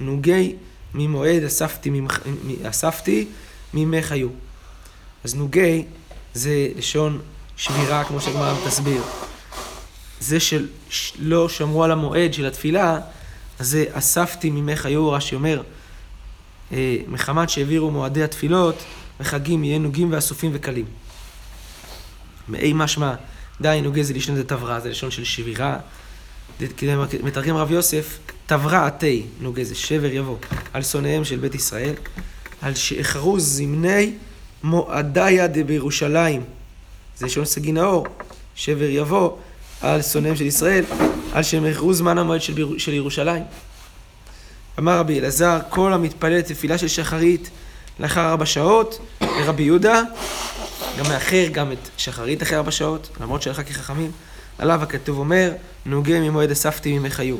נוגי 0.00 0.54
ממועד 0.94 1.42
אספתי, 1.42 1.90
ממח, 1.90 2.20
אספתי 2.62 3.26
ממך 3.74 4.12
היו. 4.12 4.28
אז 5.24 5.34
נוגי 5.34 5.84
זה 6.34 6.68
לשון 6.76 7.20
שמירה, 7.56 8.04
כמו 8.04 8.20
שהגמרא 8.20 8.54
תסביר. 8.66 9.02
זה 10.20 10.38
שלא 10.40 11.48
שמרו 11.48 11.84
על 11.84 11.92
המועד 11.92 12.34
של 12.34 12.46
התפילה, 12.46 13.00
אז 13.58 13.68
זה 13.68 13.84
אספתי 13.92 14.50
ממך 14.50 14.86
היו, 14.86 15.10
רש"י 15.10 15.34
אומר, 15.34 15.62
אה, 16.72 16.96
מחמת 17.08 17.50
שהעבירו 17.50 17.90
מועדי 17.90 18.22
התפילות, 18.22 18.84
וחגים 19.20 19.64
יהיה 19.64 19.78
נוגים 19.78 20.12
ואסופים 20.12 20.50
וקלים. 20.54 20.84
מאי 22.48 22.72
משמע, 22.74 23.14
די 23.60 23.80
נוגה 23.82 24.02
זה 24.02 24.14
לשון 24.14 24.36
דתברא, 24.42 24.80
זה 24.80 24.88
לשון 24.88 25.10
של 25.10 25.24
שבירה. 25.24 25.78
מתרגם 27.22 27.56
רב 27.56 27.70
יוסף, 27.70 28.18
תברא 28.46 28.86
עתי, 28.86 29.22
נוגה 29.40 29.64
זה 29.64 29.74
שבר 29.74 30.12
יבוא, 30.12 30.36
על 30.72 30.82
שונאיהם 30.82 31.24
של 31.24 31.36
בית 31.36 31.54
ישראל, 31.54 31.94
על 32.62 32.74
שאחרו 32.74 33.40
זמני 33.40 34.12
מועדיה 34.62 35.46
דבירושלים. 35.46 36.42
זה 37.18 37.26
לשון 37.26 37.44
סגי 37.44 37.72
נאור, 37.72 38.06
שבר 38.54 38.88
יבוא, 38.88 39.30
על 39.80 40.02
שונאיהם 40.02 40.36
של 40.36 40.46
ישראל, 40.46 40.84
על 41.32 41.42
שהם 41.42 41.64
איחרו 41.64 41.94
זמן 41.94 42.18
המועד 42.18 42.42
של, 42.42 42.52
ביר... 42.52 42.78
של 42.78 42.92
ירושלים. 42.92 43.42
אמר 44.78 44.98
רבי 44.98 45.18
אלעזר, 45.20 45.58
כל 45.70 45.92
המתפלל 45.92 46.40
תפילה 46.40 46.78
של 46.78 46.88
שחרית 46.88 47.50
לאחר 48.00 48.28
ארבע 48.28 48.46
שעות, 48.46 48.98
ורבי 49.20 49.62
יהודה 49.62 50.02
גם 50.98 51.08
מאחר 51.08 51.46
גם 51.52 51.72
את 51.72 51.78
שחרית 51.96 52.42
אחרי 52.42 52.56
ארבע 52.56 52.70
שעות, 52.70 53.08
למרות 53.20 53.42
שהלכה 53.42 53.62
כחכמים. 53.62 54.10
עליו 54.58 54.82
הכתוב 54.82 55.18
אומר, 55.18 55.52
נוגה 55.86 56.20
ממועד 56.20 56.50
אספתי 56.50 56.98
ממך 56.98 57.20
היו. 57.20 57.36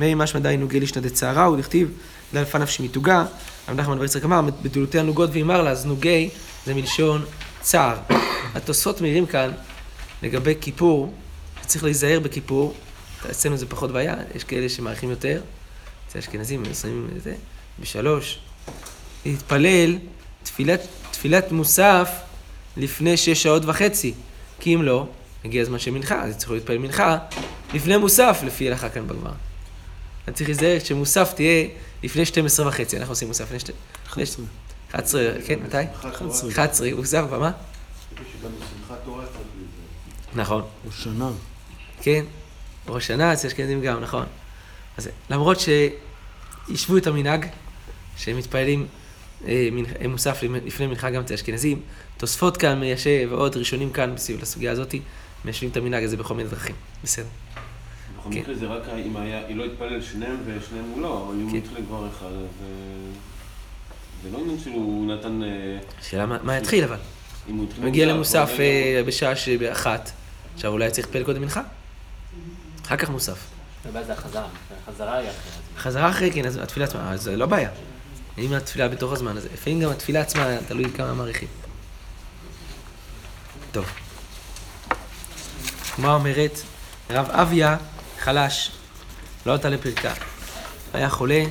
מי 0.00 0.14
משמע 0.14 0.40
די 0.40 0.56
נוגה 0.56 0.78
לשנת 0.78 1.02
דצערה, 1.02 1.50
ודכתיב, 1.50 1.90
דלפה 2.34 2.58
נפשי 2.58 2.82
מתוגה. 2.82 3.24
רב 3.68 3.80
נחמן 3.80 3.98
בר 3.98 4.04
אמר, 4.24 4.40
בדולותי 4.62 4.98
הנוגות 4.98 5.30
ואמר 5.32 5.62
לה, 5.62 5.70
אז 5.70 5.86
נוגי 5.86 6.30
זה 6.66 6.74
מלשון 6.74 7.24
צער. 7.60 7.96
התוספות 8.54 9.00
מעירים 9.00 9.26
כאן 9.26 9.50
לגבי 10.22 10.54
כיפור, 10.60 11.12
צריך 11.66 11.84
להיזהר 11.84 12.20
בכיפור, 12.20 12.74
אצלנו 13.30 13.56
זה 13.56 13.66
פחות 13.66 13.92
בעיה, 13.92 14.14
יש 14.34 14.44
כאלה 14.44 14.68
שמעריכים 14.68 15.10
יותר, 15.10 15.40
אצל 16.08 16.18
אשכנזים 16.18 16.64
הם 16.64 16.74
שמים 16.74 17.08
את 17.16 17.22
זה, 17.22 17.34
בשלוש, 17.80 18.38
להתפלל 19.26 19.98
תפילת, 20.42 20.80
תפילת 21.10 21.52
מוסף 21.52 22.10
לפני 22.76 23.16
שש 23.16 23.42
שעות 23.42 23.62
וחצי, 23.64 24.14
כי 24.60 24.74
אם 24.74 24.82
לא, 24.82 25.06
הגיע 25.44 25.62
הזמן 25.62 25.78
של 25.78 25.90
מנחה, 25.90 26.22
אז 26.22 26.36
צריך 26.36 26.50
להתפלל 26.50 26.78
מנחה 26.78 27.18
לפני 27.74 27.96
מוסף, 27.96 28.40
לפי 28.46 28.68
הלכה 28.68 28.88
כאן 28.88 29.06
בגמרא. 29.06 29.32
אני 30.28 30.34
צריך 30.34 30.48
להיזהר 30.48 30.78
שמוסף 30.84 31.32
תהיה 31.34 31.68
לפני 32.02 32.26
12 32.26 32.68
וחצי, 32.68 32.96
אנחנו 32.96 33.12
עושים 33.12 33.28
מוסף 33.28 33.52
לפני... 33.52 33.74
11. 34.06 34.44
11, 34.90 35.22
כן, 35.46 35.58
מתי? 35.66 35.76
11. 36.00 36.50
11, 36.50 36.88
מוסף, 36.96 37.24
מה? 37.40 37.50
נכון. 40.34 40.62
ראש 40.86 41.04
שנה. 41.04 41.30
כן, 42.02 42.24
ראש 42.88 43.06
שנה, 43.06 43.32
אצל 43.32 43.46
אשכנזים 43.46 43.82
גם, 43.82 44.00
נכון. 44.00 44.26
אז 44.96 45.08
למרות 45.30 45.58
שישבו 45.60 46.96
את 46.96 47.06
המנהג, 47.06 47.46
שהם 48.16 48.36
מתפללים 48.36 48.86
אה, 49.46 49.68
מוסף 50.08 50.42
לפני 50.64 50.86
מנחה 50.86 51.10
גם 51.10 51.22
אצל 51.22 51.34
אשכנזים, 51.34 51.80
תוספות 52.16 52.56
כאן 52.56 52.80
מיישב 52.80 53.28
ועוד 53.30 53.56
ראשונים 53.56 53.90
כאן 53.90 54.14
בסביב 54.14 54.40
לסוגיה 54.40 54.72
הזאת, 54.72 54.94
מיישבים 55.44 55.70
את 55.70 55.76
המנהג 55.76 56.04
הזה 56.04 56.16
בכל 56.16 56.34
מיני 56.34 56.48
דרכים. 56.48 56.74
בסדר. 57.04 57.26
בכל 58.18 58.28
מקרה 58.28 58.54
זה 58.54 58.66
רק 58.66 58.82
אם 59.06 59.16
היא 59.16 59.56
לא 59.56 59.64
התפלל 59.64 60.02
שניהם 60.02 60.36
ושניהם 60.46 60.84
הוא 60.84 61.02
לא, 61.02 61.26
אבל 61.26 61.40
אם 61.40 61.48
הוא 61.48 61.58
התחיל 61.58 61.84
כבר 61.86 62.08
אחד, 62.08 62.26
אז 62.26 62.66
זה 64.22 64.30
לא 64.32 64.38
עניין 64.38 64.58
שהוא 64.60 65.12
נתן... 65.12 65.40
שאלה 66.02 66.26
מה 66.26 66.56
יתחיל 66.56 66.84
אבל. 66.84 66.98
אם 67.48 67.56
הוא 67.56 67.66
התחיל 67.66 67.84
מגיע 67.84 68.06
למוסף 68.06 68.50
בשעה 69.06 69.36
שבאחת, 69.36 70.10
עכשיו 70.54 70.72
אולי 70.72 70.90
צריך 70.90 71.06
להתפלל 71.06 71.24
קודם 71.24 71.40
מנחה? 71.40 71.62
אחר 72.86 72.96
כך 72.96 73.10
מוסף. 73.10 73.38
הבעיה 73.88 74.04
זה 74.04 74.12
החזרה, 74.12 74.46
החזרה 74.82 75.16
היא 75.16 75.28
אחרת. 75.28 75.62
החזרה 75.76 76.10
אחרי, 76.10 76.30
כן, 76.32 76.46
אז 76.46 76.56
התפילה 76.56 76.86
עצמה, 76.86 77.12
אז 77.12 77.22
זה 77.22 77.36
לא 77.36 77.46
בעיה. 77.46 77.70
אם 78.38 78.52
התפילה 78.52 78.88
בתוך 78.88 79.12
הזמן 79.12 79.36
הזה, 79.36 79.48
לפעמים 79.52 79.80
גם 79.80 79.90
התפילה 79.90 80.20
עצמה, 80.20 80.56
תלוי 80.68 80.90
כמה 80.96 81.14
מעריכים. 81.14 81.48
טוב. 83.72 83.86
מה 85.98 86.14
אומרת? 86.14 86.60
רב 87.10 87.30
אביה 87.30 87.76
חלש, 88.18 88.70
לא 89.46 89.52
עלתה 89.52 89.68
לפרקה. 89.68 90.12
היה 90.94 91.08
חולה, 91.08 91.44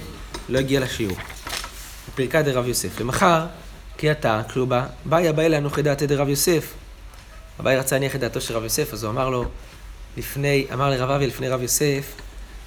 לא 0.50 0.60
הגיע 0.60 0.80
לשיעור. 0.80 1.18
פרקה 2.16 2.42
דרב 2.42 2.68
יוסף. 2.68 3.00
למחר, 3.00 3.46
כי 3.98 4.12
אתה, 4.12 4.42
כלובה, 4.54 4.86
באיה 5.06 5.34
בא 5.34 5.44
אליה 5.44 5.60
נוחי 5.60 5.82
דעתי 5.82 6.08
דרב 6.08 6.30
יוסף. 6.30 6.74
אביי 7.60 7.78
רצה 7.78 7.96
להניח 7.96 8.16
את 8.16 8.20
דעתו 8.20 8.42
של 8.42 8.54
רב 8.58 8.64
יוסף, 8.64 8.94
אז 8.94 9.04
הוא 9.04 9.12
אמר 9.12 9.30
לו, 9.30 9.46
לפני, 10.18 10.68
אמר 10.74 10.90
לרב 10.90 11.10
אביה 11.10 11.28
לפני 11.28 11.50
רב 11.50 11.62
יוסף, 11.62 12.14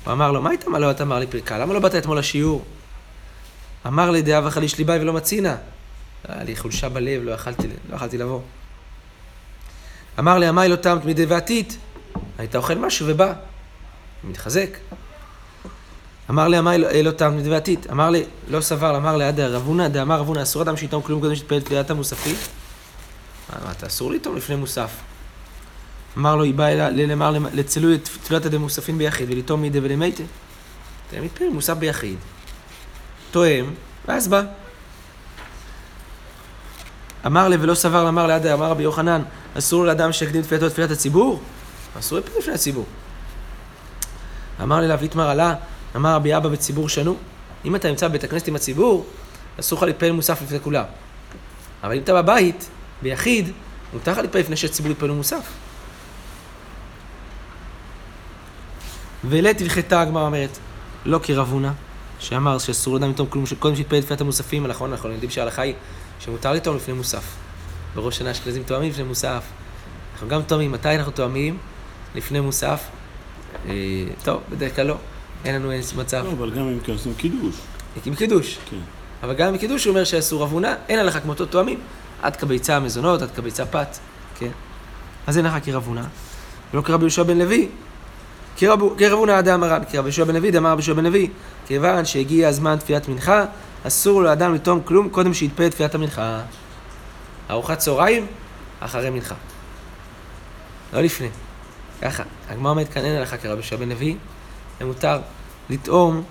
הוא 0.05 0.13
אמר 0.13 0.33
לו, 0.33 0.43
מה 0.43 0.51
איתה 0.51 0.71
מה 0.71 0.79
לא 0.79 0.91
אתה 0.91 1.03
אמר 1.03 1.19
לי 1.19 1.27
פרקה? 1.27 1.59
למה 1.59 1.75
לא 1.75 1.81
באת 1.81 1.95
אתמול 1.95 2.19
לשיעור? 2.19 2.65
אמר 3.87 4.11
לי 4.11 4.23
דעה 4.23 4.47
וחליש 4.47 4.79
ליבי 4.79 4.93
ולא 4.93 5.13
מצינה. 5.13 5.57
היה 6.29 6.45
לי 6.45 6.57
חולשה 6.57 6.89
בלב, 6.89 7.23
לא 7.25 7.31
יכלתי, 7.31 7.69
לא 7.91 7.97
יכלתי 7.97 8.19
לבוא. 8.19 8.41
אמר 10.21 10.39
לי, 10.39 10.47
עמי 10.47 10.69
לא 10.69 10.77
טעם 10.77 10.99
תמידי 10.99 11.25
ועתית. 11.25 11.79
היית 12.39 12.57
אוכל 12.57 12.75
משהו 12.75 13.07
ובא. 13.09 13.33
מתחזק. 14.25 14.77
אמר 16.31 16.49
לי, 16.49 16.57
עמי 16.57 17.03
לא 17.03 17.11
טעם 17.11 17.33
תמידי 17.33 17.51
ועתית. 17.51 17.87
אמר 17.91 18.11
לי, 18.11 18.25
לא 18.49 18.61
סבר, 18.61 18.97
אמר 18.97 19.17
לי, 19.17 19.25
עדה 19.25 19.49
רבונה, 19.49 19.89
דאמר 19.89 20.19
רבונה, 20.19 20.43
אסור 20.43 20.63
אדם 20.63 20.77
שיטעום 20.77 21.03
כלום 21.03 21.21
קודם 21.21 21.35
שתפעל 21.35 21.61
תפילת 21.61 21.91
המוספית. 21.91 22.49
מה, 23.53 23.73
אתה 23.73 23.87
אסור 23.87 24.11
לטעום 24.11 24.37
לפני 24.37 24.57
מוסף. 24.57 24.91
אמר 26.19 26.37
לו, 26.37 26.43
היא 26.43 26.55
באה 26.55 26.91
ללמר 26.91 27.31
לצלו 27.53 27.95
את 27.95 28.05
תפילת 28.05 28.47
הדמוספין 28.47 28.99
ביחיד 28.99 29.31
ולטעום 29.31 29.63
מידי 29.63 29.81
ולמייטה. 29.83 30.23
אתה 31.09 31.21
מתפלל 31.21 31.49
מוסף 31.49 31.77
ביחיד. 31.77 32.17
תואם, 33.31 33.71
ואז 34.09 34.29
בא. 34.29 34.43
אמר 37.27 37.49
לי 37.49 37.57
ולא 37.61 37.75
סבר, 37.75 38.09
אמר 38.09 38.27
ליד, 38.27 38.47
אמר 38.47 38.71
רבי 38.71 38.83
יוחנן, 38.83 39.23
אסור 39.59 39.85
לאדם 39.85 40.13
שיקדים 40.13 40.43
תפילתו 40.43 40.69
תפילת 40.69 40.91
הציבור? 40.91 41.41
אסור 41.99 42.19
להתפלל 42.19 42.39
לפני 42.39 42.55
הציבור. 42.55 42.85
אמר 44.63 44.81
לי 44.81 44.89
לאו 44.89 44.97
איתמר 45.03 45.29
עלה, 45.29 45.55
אמר 45.97 46.15
רבי 46.15 46.37
אבא 46.37 46.49
בציבור 46.49 46.89
שנו, 46.89 47.17
אם 47.65 47.77
אתה 47.77 47.89
נמצא 47.89 48.09
בבית 48.09 48.25
הכנסת 48.25 48.49
עם 48.49 48.57
הציבור, 48.57 49.07
אסור 49.61 49.79
לך 49.79 49.83
להתפלל 49.83 50.13
מוסף 50.13 50.43
לפני 50.43 50.61
כולם. 50.61 50.85
אבל 51.83 51.95
אם 51.95 52.03
אתה 52.03 52.23
בבית, 52.23 52.69
ביחיד, 53.03 53.51
מותר 53.93 54.13
לך 54.13 54.19
להתפלל 54.19 54.41
לפני 54.41 54.57
שהציבור 54.57 54.93
יתפללו 54.93 55.15
מוסף. 55.15 55.53
ולית 59.25 59.61
הלכתה, 59.61 60.01
הגמרא 60.01 60.27
אומרת, 60.27 60.59
לא 61.05 61.21
כרבונה, 61.23 61.73
שאמר 62.19 62.59
שאסור 62.59 62.95
לאדם 62.95 63.11
לטעום 63.11 63.29
כלום, 63.29 63.47
שקודם 63.47 63.77
שיתפלל 63.77 64.03
תפילת 64.03 64.21
המוספים, 64.21 64.67
נכון, 64.67 64.91
אנחנו 64.91 65.11
יודעים 65.11 65.31
שההלכה 65.31 65.63
היא 65.63 65.75
שמותר 66.21 66.53
לטעום 66.53 66.77
לפני 66.77 66.95
מוסף. 66.95 67.25
בראש 67.95 68.19
שנה 68.19 68.31
אשכנזים 68.31 68.63
תואמים 68.63 68.91
לפני 68.91 69.05
מוסף. 69.05 69.43
אנחנו 70.13 70.29
גם 70.29 70.43
תואמים, 70.43 70.73
מתי 70.73 70.97
אנחנו 70.97 71.13
תואמים? 71.13 71.59
לפני 72.15 72.41
מוסף. 72.41 72.83
אה, 73.69 73.73
טוב, 74.25 74.41
בדרך 74.51 74.77
כלל 74.77 74.87
לא, 74.87 74.95
אין 75.45 75.55
לנו 75.55 75.71
אין 75.73 75.81
מצב. 75.97 76.25
לא, 76.27 76.33
אבל 76.33 76.51
גם 76.51 76.63
אם 76.69 76.79
כעסנו 76.85 77.13
קידוש. 77.17 77.55
עם 78.07 78.15
קידוש. 78.15 78.59
כן. 78.71 78.77
אבל 79.23 79.35
גם 79.35 79.55
בקידוש 79.55 79.85
הוא 79.85 79.91
אומר 79.91 80.05
שאסור 80.05 80.45
אבונה, 80.45 80.75
אין 80.89 80.99
הלכה 80.99 81.21
כמותו 81.21 81.47
תואמים. 81.47 81.79
עד 82.23 82.37
כביצה 82.37 82.77
המזונות, 82.77 83.23
עד 83.23 83.31
כביצה 83.31 83.67
פת, 83.67 83.99
כן? 84.39 84.51
אז 85.27 85.37
אין 85.37 85.47
הלכה 85.47 85.61
כרבונה. 85.61 86.05
ולא 86.75 86.83
כרבי 86.83 87.03
יהושע 87.05 87.23
בן 87.23 87.39
לוי. 87.39 87.69
כרב- 88.57 88.99
כרבונה 88.99 89.43
דאמר 89.43 89.69
רבי, 89.73 89.87
כרבי 89.87 90.09
יהושע 90.09 90.25
בן 90.25 90.35
לוי, 90.37 90.51
דאמר 90.51 90.71
רבי 90.71 90.81
יהושע 90.81 90.93
בן 90.93 91.05
לוי, 91.05 91.31
כיוון 91.67 92.05
שהגיע 92.05 92.49
הזמן 92.49 92.77
תפילת 92.77 93.09
מנחה, 93.09 93.45
אסור 93.87 94.23
לאדם 94.23 94.55
לטעום 94.55 94.81
כלום 94.85 95.09
קודם 95.09 95.35
שיתפלל 95.35 95.69
תפילת 95.69 95.95
המנחה. 95.95 96.41
ארוחת 97.51 97.79
צהריים, 97.79 98.27
אחרי 98.81 99.11
מנחה. 99.11 99.35
לא 100.93 101.01
לפני. 101.01 101.29
ככה, 102.03 102.23
הגמרא 102.49 102.75
אין 102.97 103.17
הלכה 103.17 103.37
כרבי 103.37 103.55
יהושע 103.55 103.77
בן 103.77 103.89
לוי, 103.89 104.17
ומותר 104.81 105.21
לטעום 105.71 106.23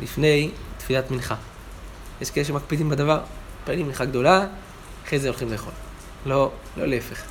לפני 0.00 0.50
תפילת 0.78 1.10
מנחה. 1.10 1.34
יש 2.20 2.30
כאלה 2.30 2.44
שמקפידים 2.44 2.88
בדבר, 2.88 3.20
מתפללים 3.60 3.86
מנחה 3.86 4.04
גדולה, 4.04 4.46
אחרי 5.06 5.18
זה 5.18 5.28
הולכים 5.28 5.52
לאכול. 5.52 5.72
לא, 6.26 6.50
לא 6.76 6.86
להפך. 6.86 7.22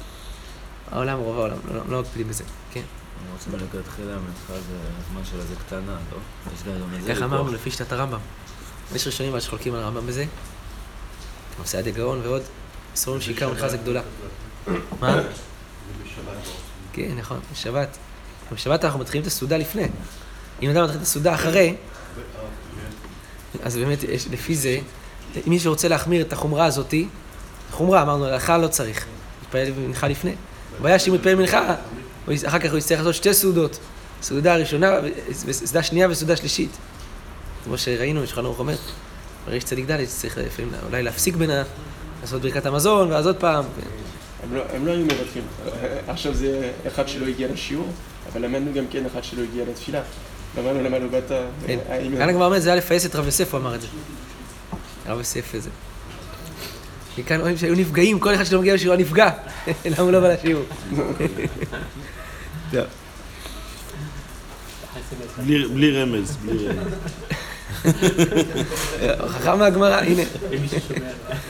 העולם, 0.92 1.20
רוב 1.20 1.40
העולם, 1.40 1.58
לא, 1.74 1.82
לא 1.90 2.02
מקפידים 2.02 2.28
בזה, 2.28 2.44
כן. 2.72 2.82
אני 2.82 3.32
רוצה 3.34 3.50
מלכתחילה, 3.50 4.14
המנחה 4.14 4.54
זה 4.54 4.78
הזמן 5.00 5.22
שלה 5.32 5.44
זה 5.44 5.56
קטנה, 5.56 5.98
לא? 6.12 6.18
יש 6.56 6.64
גם 6.64 6.94
איזה 6.94 7.16
ככה. 7.16 7.26
אמרנו 7.26 7.54
לפי 7.54 7.72
שיטת 7.72 7.92
הרמב"ם. 7.92 8.20
יש 8.96 9.08
ראשונים 9.08 9.40
שחולקים 9.40 9.74
על 9.74 9.84
הרמב"ם 9.84 10.08
בזה, 10.08 10.26
כמו 11.56 11.66
סעדיה 11.66 11.94
גאון 11.94 12.22
ועוד, 12.24 12.42
סבורים 12.96 13.22
שעיקר 13.22 13.50
מנחה 13.50 13.70
זה 13.70 13.78
גדולה. 13.78 14.02
מה? 15.00 15.22
כן, 16.94 17.12
נכון, 17.16 17.40
בשבת. 17.52 17.98
בשבת 18.52 18.86
אנחנו 18.86 19.00
מתחילים 19.00 19.22
את 19.22 19.28
הסעודה 19.28 19.58
לפני. 19.58 19.88
אם 20.62 20.70
אדם 20.70 20.84
מתחיל 20.84 20.98
את 20.98 21.04
הסעודה 21.04 21.36
אחרי, 21.36 21.76
אז 23.64 23.78
באמת, 23.78 24.04
יש, 24.04 24.28
לפי 24.32 24.56
זה, 24.56 24.80
אם 25.36 25.42
מישהו 25.46 25.72
רוצה 25.72 25.88
להחמיר 25.88 26.22
את 26.22 26.34
החומרה 26.34 26.66
הזאתי, 26.66 27.08
חומרה, 27.72 28.02
אמרנו, 28.02 28.26
הלכה 28.26 28.58
לא 28.58 28.68
צריך. 28.68 29.06
להתפלל 29.42 29.86
מנחה 29.88 30.08
לפני. 30.08 30.36
הבעיה 30.80 31.00
שאם 31.00 31.12
הוא 31.12 31.18
יתפלל 31.18 31.36
מנחה, 31.36 31.76
אחר 32.48 32.60
כך 32.60 32.70
הוא 32.70 32.78
יצטרך 32.78 33.00
לעשות 33.00 33.16
שתי 33.16 33.34
סעודות. 33.34 33.80
סעודה 34.22 34.56
ראשונה, 34.56 34.92
סעודה 35.32 35.84
שנייה 35.84 36.10
וסעודה 36.10 36.36
שלישית. 36.36 36.70
כמו 37.64 37.78
שראינו, 37.78 38.28
שולחן 38.28 38.46
ערוך 38.46 38.60
אומר, 38.60 38.76
בריש 39.46 39.64
צדיק 39.64 39.92
ד' 39.92 40.06
צריך 40.06 40.38
לפעמים 40.38 40.72
אולי 40.86 41.04
להפסיק 41.04 41.36
בין 41.36 41.50
ה... 41.50 41.64
לעשות 42.24 42.42
ברכת 42.42 42.66
המזון, 42.66 43.12
ואז 43.12 43.26
עוד 43.28 43.36
פעם. 43.36 43.64
הם 44.44 44.56
לא, 44.56 44.62
הם 44.74 44.86
לא 44.86 44.92
היו 44.92 45.06
מוותרים. 45.06 45.44
עכשיו 46.08 46.34
זה 46.34 46.72
אחד 46.88 47.08
שלא 47.08 47.26
הגיע 47.28 47.48
לשיעור, 47.54 47.88
אבל 48.34 48.42
למדנו 48.42 48.74
גם 48.74 48.84
כן 48.92 49.06
אחד 49.06 49.24
שלא 49.24 49.42
הגיע 49.44 49.64
לתפילה. 49.70 50.02
למדנו 50.58 50.84
למה 50.84 51.00
לא 51.00 51.08
באת... 51.08 51.32
האם- 51.90 52.18
כאן 52.18 52.30
הגמרא 52.30 52.46
אומרת, 52.46 52.62
זה 52.62 52.70
היה 52.70 52.76
לפייס 52.78 53.06
את 53.06 53.16
רב 53.16 53.26
יוסף, 53.26 53.54
הוא 53.54 53.62
אמר 53.62 53.76
את 53.76 53.82
זה. 53.82 53.88
רב 55.08 55.18
יוסף 55.18 55.56
איזה. 55.56 55.70
מכאן 57.18 57.42
רואים 57.42 57.58
שהיו 57.58 57.76
נפגעים, 57.76 58.20
כל 58.20 58.36
אחד 58.36 58.44
שלא 58.46 58.60
מגיע 58.60 58.74
לשיעור 58.74 58.96
נפגע. 58.96 59.30
למה 59.86 59.98
הוא 60.00 60.12
לא 60.12 60.20
בא 60.20 60.34
לשיעור? 60.34 60.64
בלי 65.74 66.02
רמז, 66.02 66.38
בלי 66.46 66.68
רמז. 66.68 66.94
חכם 69.28 69.60
מהגמרא, 69.60 70.00
הנה. 70.00 70.24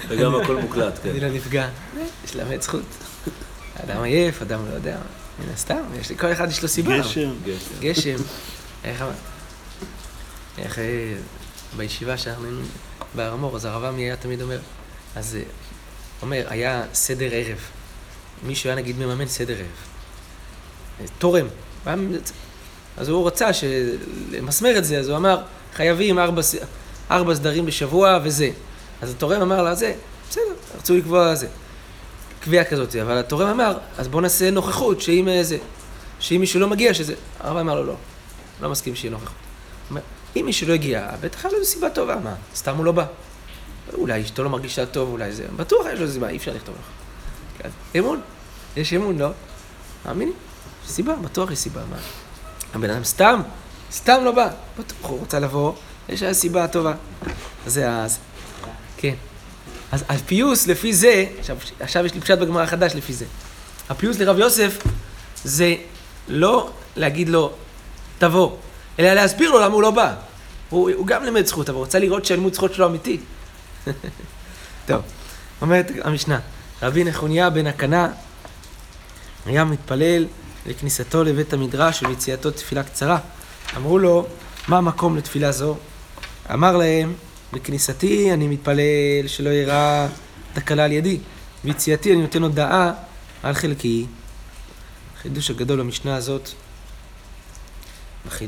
וגם 0.07 0.35
הכל 0.35 0.55
מוקלט, 0.55 0.99
כן. 1.03 1.09
אני 1.09 1.19
לא 1.19 1.29
נפגע. 1.29 1.69
יש 2.25 2.35
לאמת 2.35 2.61
זכות. 2.61 2.81
אדם 3.83 4.03
עייף, 4.03 4.41
אדם 4.41 4.59
לא 4.69 4.73
יודע. 4.73 4.97
מן 5.39 5.53
הסתם, 5.53 5.81
יש 6.01 6.09
לי, 6.09 6.17
כל 6.17 6.31
אחד 6.31 6.49
יש 6.49 6.61
לו 6.61 6.67
סיבה. 6.67 6.99
גשם. 6.99 7.29
גשם. 7.79 8.15
איך? 8.83 9.03
איך 10.57 10.79
אה, 10.79 11.13
בישיבה 11.77 12.17
שאנחנו 12.17 12.45
היינו 12.45 12.61
בהר 13.15 13.33
המור, 13.33 13.55
אז 13.55 13.65
הרב 13.65 13.83
עמי 13.83 14.01
היה 14.01 14.15
תמיד 14.15 14.41
אומר, 14.41 14.59
אז 15.15 15.35
אה, 15.35 15.41
אומר, 16.21 16.45
היה 16.49 16.83
סדר 16.93 17.29
ערב. 17.31 17.57
מישהו 18.43 18.69
היה 18.69 18.75
נגיד 18.75 18.97
מממן 18.97 19.27
סדר 19.27 19.53
ערב. 19.53 19.65
אה, 20.99 21.05
תורם. 21.17 21.47
אז 22.97 23.09
הוא 23.09 23.27
רצה 23.27 23.49
למסמר 24.31 24.77
את 24.77 24.85
זה, 24.85 24.99
אז 24.99 25.09
הוא 25.09 25.17
אמר, 25.17 25.41
חייבים 25.75 26.19
ארבע, 26.19 26.41
ארבע 27.11 27.35
סדרים 27.35 27.65
בשבוע 27.65 28.19
וזה. 28.23 28.49
אז 29.01 29.11
התורם 29.11 29.41
אמר 29.41 29.63
לה, 29.63 29.75
זה, 29.75 29.93
בסדר, 30.29 30.53
רצו 30.77 30.97
לקבוע 30.97 31.35
זה. 31.35 31.47
קביעה 32.39 32.63
כזאת, 32.63 32.95
אבל 32.95 33.17
התורם 33.17 33.47
אמר, 33.47 33.77
אז 33.97 34.07
בוא 34.07 34.21
נעשה 34.21 34.51
נוכחות, 34.51 35.01
שאם 35.01 35.27
אה, 35.27 35.43
זה, 35.43 35.57
שאם 36.19 36.39
מישהו 36.39 36.59
לא 36.59 36.67
מגיע, 36.67 36.93
שזה... 36.93 37.13
הרב 37.39 37.57
אמר 37.57 37.75
לו, 37.75 37.85
לא, 37.85 37.95
לא 38.61 38.69
מסכים 38.69 38.95
שיהיה 38.95 39.11
נוכחות. 39.11 39.33
אומר, 39.89 40.01
אם 40.35 40.45
מישהו 40.45 40.67
לא 40.67 40.73
הגיע, 40.73 41.09
בטח 41.21 41.45
היה 41.45 41.53
לו 41.59 41.65
סיבה 41.65 41.89
טובה, 41.89 42.15
מה, 42.15 42.33
סתם 42.55 42.77
הוא 42.77 42.85
לא 42.85 42.91
בא. 42.91 43.05
אולי 43.93 44.21
אשתו 44.21 44.43
לא 44.43 44.49
מרגישה 44.49 44.85
טוב, 44.85 45.09
אולי 45.09 45.31
זה, 45.31 45.45
בטוח 45.55 45.85
יש 45.93 45.99
לו 45.99 46.11
סיבה, 46.11 46.29
אי 46.29 46.37
אפשר 46.37 46.53
לכתוב 46.53 46.75
לך. 46.75 46.85
כן, 47.57 47.99
אמון, 47.99 48.21
יש 48.77 48.93
אמון, 48.93 49.17
לא? 49.17 49.29
מאמינים, 50.05 50.33
סיבה, 50.87 51.15
בטוח 51.15 51.51
יש 51.51 51.59
סיבה, 51.59 51.81
מה? 51.89 51.97
הבן 52.73 52.89
אדם 52.89 53.03
סתם, 53.03 53.41
סתם 53.93 54.21
לא 54.23 54.31
בא, 54.31 54.49
בטוח 54.79 55.09
הוא 55.09 55.19
רוצה 55.19 55.39
לבוא, 55.39 55.73
יש 56.09 56.23
לה 56.23 56.33
סיבה 56.33 56.67
טובה. 56.67 56.93
זה 57.67 57.89
אז, 57.89 58.17
כן. 58.97 59.13
אז 59.91 60.03
הפיוס 60.09 60.67
לפי 60.67 60.93
זה, 60.93 61.25
עכשיו, 61.39 61.57
עכשיו 61.79 62.05
יש 62.05 62.13
לי 62.13 62.21
פשט 62.21 62.37
בגמרא 62.37 62.63
החדש 62.63 62.95
לפי 62.95 63.13
זה. 63.13 63.25
הפיוס 63.89 64.19
לרב 64.19 64.39
יוסף 64.39 64.77
זה 65.43 65.75
לא 66.27 66.69
להגיד 66.95 67.29
לו, 67.29 67.51
תבוא, 68.17 68.57
אלא 68.99 69.13
להסביר 69.13 69.51
לו 69.51 69.59
למה 69.59 69.73
הוא 69.73 69.81
לא 69.81 69.91
בא. 69.91 70.15
הוא, 70.69 70.91
הוא 70.95 71.07
גם 71.07 71.23
לימד 71.23 71.45
זכות, 71.45 71.69
אבל 71.69 71.75
הוא 71.75 71.85
רוצה 71.85 71.99
לראות 71.99 72.25
שהלימוד 72.25 72.53
זכות 72.53 72.73
שלו 72.73 72.85
אמיתי. 72.85 73.19
טוב, 74.87 75.01
אומרת 75.61 75.91
המשנה, 76.03 76.39
רבי 76.81 77.03
נחוניה 77.03 77.49
בן 77.49 77.67
הקנה 77.67 78.09
היה 79.45 79.63
מתפלל 79.63 80.25
לכניסתו 80.65 81.23
לבית 81.23 81.53
המדרש 81.53 82.03
וליציאתו 82.03 82.51
תפילה 82.51 82.83
קצרה. 82.83 83.17
אמרו 83.77 83.99
לו, 83.99 84.25
מה 84.67 84.77
המקום 84.77 85.17
לתפילה 85.17 85.51
זו? 85.51 85.75
אמר 86.53 86.77
להם, 86.77 87.13
בכניסתי 87.53 88.33
אני 88.33 88.47
מתפלל 88.47 89.27
שלא 89.27 89.49
יראה 89.49 90.07
תקלה 90.53 90.85
על 90.85 90.91
ידי, 90.91 91.19
ביציאתי 91.63 92.13
אני 92.13 92.21
נותן 92.21 92.43
הודעה 92.43 92.91
על 93.43 93.53
חלקי. 93.53 94.05
החידוש 95.17 95.49
הגדול 95.49 95.79
במשנה 95.79 96.15
הזאת, 96.15 96.49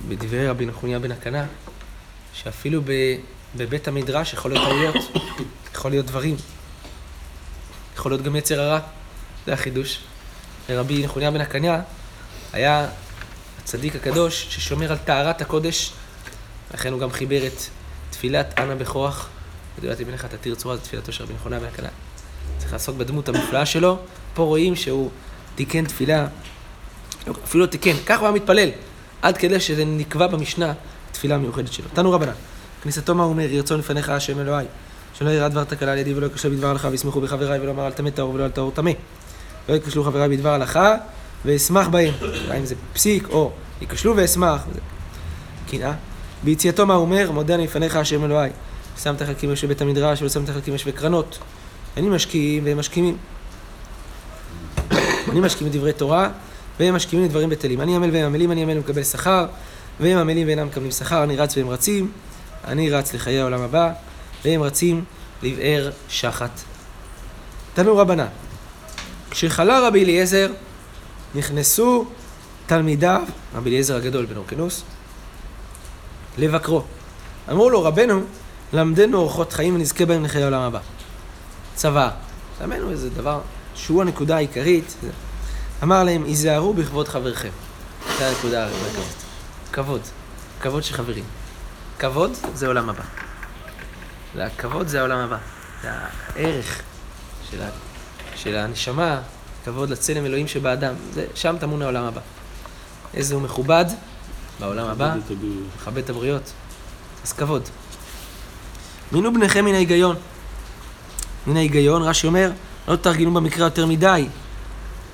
בדברי 0.07 0.47
רבי 0.47 0.65
נחוניה 0.65 0.99
בן 0.99 1.11
הקנה, 1.11 1.45
שאפילו 2.33 2.81
ב, 2.81 2.91
בבית 3.55 3.87
המדרש 3.87 4.33
יכול 4.33 4.51
להיות 4.51 4.67
טעויות, 4.67 4.95
יכול 5.73 5.91
להיות 5.91 6.05
דברים, 6.05 6.35
יכול 7.95 8.11
להיות 8.11 8.21
גם 8.21 8.35
יצר 8.35 8.61
הרע, 8.61 8.79
זה 9.45 9.53
החידוש. 9.53 9.99
רבי 10.69 11.03
נחוניה 11.03 11.31
בן 11.31 11.41
הקנה 11.41 11.81
היה 12.53 12.87
הצדיק 13.65 13.95
הקדוש 13.95 14.47
ששומר 14.49 14.91
על 14.91 14.97
טהרת 14.97 15.41
הקודש, 15.41 15.91
לכן 16.73 16.91
הוא 16.91 16.99
גם 16.99 17.11
חיבר 17.11 17.47
את 17.47 17.61
תפילת 18.09 18.59
אנא 18.59 18.75
בכוח, 18.75 19.29
ודולתי 19.79 20.05
בנך 20.05 20.25
תתיר 20.25 20.55
צורה, 20.55 20.75
זו 20.75 20.81
תפילתו 20.81 21.11
של 21.11 21.23
רבי 21.23 21.33
נחוניה 21.33 21.59
בן 21.59 21.65
הקנה. 21.65 21.87
צריך 22.57 22.73
לעסוק 22.73 22.97
בדמות 22.97 23.29
המופלאה 23.29 23.65
שלו, 23.65 23.97
פה 24.33 24.43
רואים 24.43 24.75
שהוא 24.75 25.09
תיקן 25.55 25.85
תפילה, 25.85 26.27
אפילו 27.43 27.65
לא 27.65 27.69
תיקן, 27.69 27.93
כך 28.05 28.19
הוא 28.19 28.27
היה 28.27 28.35
מתפלל, 28.35 28.69
עד 29.21 29.37
כדי 29.37 29.59
שזה 29.59 29.85
נקבע 29.85 30.27
במשנה, 30.27 30.73
תפילה 31.11 31.37
מיוחדת 31.37 31.73
שלו. 31.73 31.85
תנו 31.93 32.11
רבנן, 32.11 32.33
כניסתו 32.83 33.15
מה 33.15 33.23
הוא 33.23 33.31
אומר, 33.31 33.43
יהי 33.43 33.59
רצון 33.59 33.79
לפניך 33.79 34.09
השם 34.09 34.39
אלוהי, 34.39 34.65
שלא 35.13 35.29
יראה 35.29 35.49
דבר 35.49 35.63
תקלה 35.63 35.91
על 35.91 35.97
ידי 35.97 36.13
ולא 36.13 36.25
יקשו 36.25 36.49
בדבר 36.49 36.67
הלכה 36.67 36.87
וישמחו 36.87 37.21
בחבריי 37.21 37.59
ולא 37.59 37.71
אמר 37.71 37.87
אל 37.87 37.91
טמא 37.91 38.09
טהור 38.09 38.33
ולא 38.33 38.45
אל 38.45 38.51
טהור 38.51 38.71
טמא. 38.71 38.91
לא 39.69 39.73
יקשלו 39.73 40.03
חבריי 40.03 40.29
בדבר 40.29 40.49
הלכה 40.49 40.95
ואשמח 41.45 41.87
בהם. 41.87 42.13
אם 42.57 42.65
זה 42.65 42.75
פסיק 42.93 43.27
או 43.29 43.51
יקשלו 43.81 44.15
ואשמח. 44.15 44.61
קנאה. 45.69 45.93
ביציאתו 46.43 46.85
מה 46.85 46.93
הוא 46.93 47.01
אומר? 47.01 47.31
מודה 47.31 47.55
אני 47.55 47.63
לפניך 47.63 47.95
השם 47.95 48.25
אלוהי. 48.25 48.49
שמת 49.03 49.21
חלקים 49.21 49.49
יושבי 49.49 49.67
בית 49.67 49.81
המדרש 49.81 50.21
ולא 50.21 50.29
שמת 50.29 50.49
חלקים 50.49 50.73
יושבי 50.73 50.91
קרנות. 50.91 51.37
אני 51.97 52.09
משקיעים 52.09 52.65
והם 52.65 52.79
משכימים. 52.79 53.17
אני 55.31 55.39
משכים 55.39 55.69
בדברי 55.69 55.93
תורה, 55.93 56.29
והם 56.79 56.95
משכימים 56.95 57.25
לדברים 57.25 57.49
בטלים. 57.49 57.81
אני 57.81 57.95
עמל 57.95 58.09
והם 58.13 58.25
עמלים, 58.25 58.51
אני 58.51 58.63
עמל 58.63 58.77
ומקבל 58.77 59.03
שכר, 59.03 59.45
והם 59.99 60.17
עמלים 60.17 60.47
ואינם 60.47 60.67
מקבלים 60.67 60.91
שכר, 60.91 61.23
אני 61.23 61.35
רץ 61.35 61.57
והם 61.57 61.69
רצים, 61.69 62.11
אני 62.67 62.89
רץ 62.89 63.13
לחיי 63.13 63.39
העולם 63.39 63.61
הבא, 63.61 63.91
והם 64.45 64.61
רצים 64.61 65.03
לבאר 65.43 65.91
שחת. 66.09 66.61
תנו 67.73 67.97
רבנן, 67.97 68.25
כשחלה 69.31 69.87
רבי 69.87 70.03
אליעזר, 70.03 70.51
נכנסו 71.35 72.05
תלמידיו, 72.65 73.21
רבי 73.55 73.69
אליעזר 73.69 73.95
הגדול 73.95 74.25
בן 74.25 74.37
אורקנוס, 74.37 74.83
לבקרו. 76.37 76.83
אמרו 77.51 77.69
לו, 77.69 77.83
רבנו, 77.83 78.21
למדנו 78.73 79.17
אורחות 79.17 79.53
חיים 79.53 79.75
ונזכה 79.75 80.05
בהם 80.05 80.23
לחיי 80.23 80.43
העולם 80.43 80.61
הבא. 80.61 80.79
צבא. 81.75 82.09
למדנו 82.61 82.91
איזה 82.91 83.09
דבר 83.09 83.41
שהוא 83.75 84.01
הנקודה 84.01 84.35
העיקרית. 84.35 84.95
אמר 85.83 86.03
להם, 86.03 86.23
היזהרו 86.23 86.73
בכבוד 86.73 87.07
חברכם. 87.07 87.49
זו 88.19 88.23
הנקודה 88.23 88.65
המרכזית. 88.65 89.23
כבוד. 89.71 90.01
כבוד 90.61 90.83
של 90.83 90.93
חברים. 90.93 91.23
כבוד 91.99 92.31
זה 92.53 92.67
עולם 92.67 92.89
הבא. 92.89 93.03
הכבוד 94.39 94.87
זה 94.87 94.99
העולם 94.99 95.19
הבא. 95.19 95.37
זה 95.81 95.89
הערך 95.91 96.81
של, 97.51 97.61
ה... 97.61 97.69
של 98.35 98.55
הנשמה, 98.55 99.21
כבוד 99.65 99.89
לצלם 99.89 100.25
אלוהים 100.25 100.47
שבאדם. 100.47 100.93
זה... 101.13 101.25
שם 101.35 101.55
טמון 101.59 101.81
העולם 101.81 102.03
הבא. 102.03 102.21
איזה 103.13 103.35
הוא 103.35 103.41
מכובד 103.41 103.85
בעולם 104.59 104.87
הבא. 104.87 105.15
מכבד 105.75 105.97
את 105.97 106.09
הבריות. 106.09 106.51
אז 107.23 107.33
כבוד. 107.33 107.69
מינו 109.11 109.33
בניכם 109.33 109.65
מן 109.65 109.73
ההיגיון. 109.73 110.15
מן 111.47 111.57
ההיגיון, 111.57 112.01
רש"י 112.01 112.27
אומר, 112.27 112.51
לא 112.87 112.95
תרגלו 112.95 113.31
במקרא 113.31 113.63
יותר 113.63 113.85
מדי, 113.85 114.27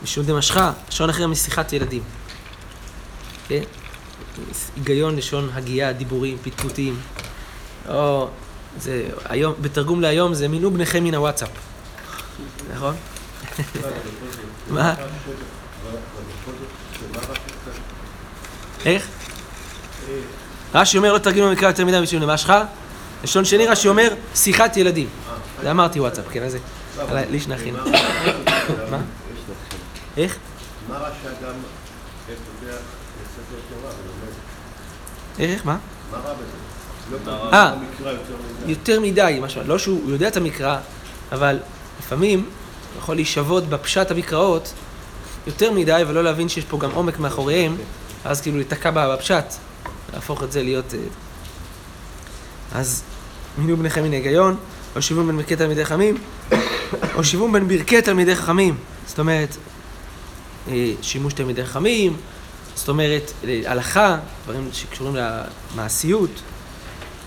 משום 0.04 0.26
דמשכה, 0.26 0.72
לשון 0.90 1.10
אחר 1.10 1.28
משיחת 1.28 1.74
ילדים. 1.74 2.04
כן? 3.48 3.62
היגיון, 4.76 5.16
לשון 5.16 5.50
הגייה, 5.54 5.94
דיבורים, 5.94 6.38
פטפוטים. 6.44 7.00
או, 7.90 8.30
זה, 8.80 9.10
היום, 9.26 9.54
בתרגום 9.62 10.02
להיום 10.02 10.34
זה 10.34 10.48
מינו 10.48 10.72
בניכם 10.72 11.04
מן 11.04 11.16
הוואטסאפ. 11.16 11.50
נכון? 12.74 12.96
מה? 14.70 14.94
איך? 18.86 19.08
רש"י 20.74 20.98
אומר 20.98 21.14
לא 21.14 21.18
תרגלו 21.18 21.48
במקרא 21.50 21.68
יותר 21.68 21.86
מדי 21.86 22.00
משום 22.02 22.22
למשכה. 22.22 22.64
לשון 23.24 23.46
שני 23.46 23.68
רש"י 23.68 23.88
אומר 23.88 24.14
שיחת 24.36 24.78
ילדים. 24.78 25.08
זה 25.62 25.72
אמרתי 25.72 26.00
וואטסאפ, 26.00 26.26
כן, 26.32 26.44
אז 26.44 26.52
זה. 26.52 26.60
עלי- 27.10 27.26
לי 27.32 27.40
שנחין. 27.40 27.76
מה? 27.76 28.98
איך? 30.18 30.38
מה 30.90 30.98
רש"י 30.98 31.28
גם 31.46 31.54
פותח 32.28 32.76
ספר 33.36 33.56
תורה 33.70 33.92
ולומד? 33.92 34.34
איך? 35.54 35.66
מה? 35.66 35.78
מה 36.12 36.18
רע 36.18 36.34
בזה? 36.34 37.22
לא 37.28 37.32
אה. 37.54 37.74
במקרא 37.76 38.12
יותר 38.12 38.34
מדי. 38.64 38.72
יותר 38.72 39.00
מדי, 39.00 39.40
משהו, 39.42 39.62
לא 39.66 39.80
שהוא 39.80 40.12
יודע 40.12 40.28
את 40.28 40.38
המקרא, 40.38 40.78
אבל 41.32 41.60
לפעמים 42.00 42.50
יכול 42.98 43.16
להישבות 43.16 43.70
בפשט 43.70 44.12
המקראות 44.12 44.74
יותר 45.48 45.72
מדי, 45.72 46.04
ולא 46.08 46.24
להבין 46.24 46.50
שיש 46.50 46.66
פה 46.66 46.78
גם 46.78 46.92
עומק 46.92 47.20
מאחוריהם, 47.20 47.76
אז 48.26 48.42
כאילו 48.42 48.58
להיתקע 48.58 48.92
בפשט, 48.92 49.46
להפוך 50.14 50.44
את 50.44 50.52
זה 50.52 50.64
להיות... 50.64 50.94
אה, 50.94 51.00
אז 52.72 53.04
מינו 53.58 53.78
בניכם 53.78 54.04
מן 54.04 54.12
ההיגיון, 54.12 54.56
או 54.96 55.02
שיבום 55.02 55.28
בין 55.28 55.38
ברכי 55.38 55.56
תלמידי 55.56 55.86
חכמים, 55.86 56.18
או 57.16 57.24
שיבום 57.24 57.54
בין 57.54 57.68
ברכי 57.68 58.02
תלמידי 58.02 58.36
חכמים. 58.36 58.78
זאת 59.08 59.20
אומרת, 59.20 59.58
אה, 60.68 60.92
שימוש 61.02 61.34
תלמידי 61.34 61.66
חכמים, 61.66 62.18
זאת 62.76 62.90
אומרת, 62.90 63.32
הלכה, 63.66 64.18
דברים 64.44 64.70
שקשורים 64.74 65.16
למעשיות, 65.76 66.42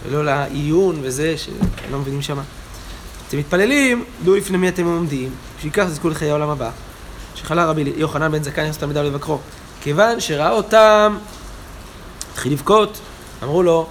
ולא 0.06 0.24
לעיון 0.24 0.98
וזה, 1.02 1.34
שלא 1.38 1.98
מבינים 1.98 2.22
שמה. 2.22 2.42
אתם 3.28 3.38
מתפללים, 3.38 4.04
דעו 4.24 4.34
לפני 4.34 4.58
מי 4.58 4.68
אתם 4.68 4.84
עומדים, 4.84 5.30
בשביל 5.64 5.84
כך 5.84 5.90
תזכו 5.90 6.08
לחיי 6.08 6.30
העולם 6.30 6.50
הבא. 6.50 6.70
שחלה 7.34 7.66
רבי 7.66 7.92
יוחנן 7.96 8.32
בן 8.32 8.42
זכאי 8.42 8.64
נכנס 8.64 8.78
תלמידיו 8.78 9.02
לבקרו. 9.02 9.38
כיוון 9.80 10.20
שראה 10.20 10.50
אותם, 10.50 11.16
התחיל 12.32 12.52
לבכות, 12.52 13.00
אמרו 13.42 13.62
לו, 13.62 13.86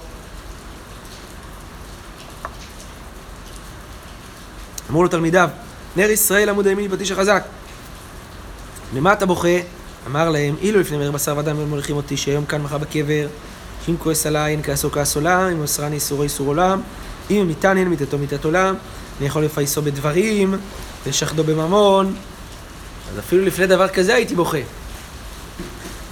אמרו 4.90 5.02
לו 5.02 5.08
תלמידיו, 5.08 5.48
נר 5.96 6.10
ישראל 6.10 6.48
עמוד 6.48 6.66
הימין 6.66 6.90
פטיש 6.90 7.10
החזק. 7.10 7.44
ממה 8.92 9.12
אתה 9.12 9.26
בוכה? 9.26 9.48
אמר 10.06 10.30
להם, 10.30 10.54
אילו 10.60 10.80
לפני 10.80 10.96
מר 10.96 11.10
בשר 11.10 11.36
ודם 11.38 11.56
הם 11.56 11.68
מוליכים 11.68 11.96
אותי 11.96 12.16
שהיום 12.16 12.44
כאן 12.44 12.62
מחר 12.62 12.78
בקבר, 12.78 13.26
שאם 13.86 13.96
כועס 13.98 14.26
עליי 14.26 14.52
אין 14.52 14.62
כעסו 14.62 14.90
כעס 14.90 15.16
עולם, 15.16 15.40
אם 15.40 15.62
מסרני 15.62 15.94
איסורו 15.94 16.22
איסור 16.22 16.46
עולם, 16.46 16.80
אם 17.30 17.44
מיתן 17.46 17.76
אין 17.76 17.88
מיתתו 17.88 18.18
מיתת 18.18 18.44
עולם, 18.44 18.74
אני 19.18 19.26
יכול 19.26 19.44
לפייסו 19.44 19.82
בדברים, 19.82 20.54
לשחדו 21.06 21.44
בממון, 21.44 22.16
אז 23.12 23.18
אפילו 23.18 23.44
לפני 23.44 23.66
דבר 23.66 23.88
כזה 23.88 24.14
הייתי 24.14 24.34
בוכה. 24.34 24.58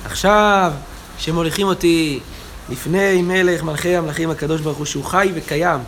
עכשיו, 0.04 0.72
שמוליכים 1.18 1.66
אותי 1.66 2.20
לפני 2.68 3.22
מלך 3.22 3.62
מלכי 3.62 3.96
המלכים 3.96 4.30
הקדוש 4.30 4.60
ברוך 4.60 4.78
הוא, 4.78 4.86
שהוא 4.86 5.04
חי 5.04 5.32
וקיים 5.34 5.80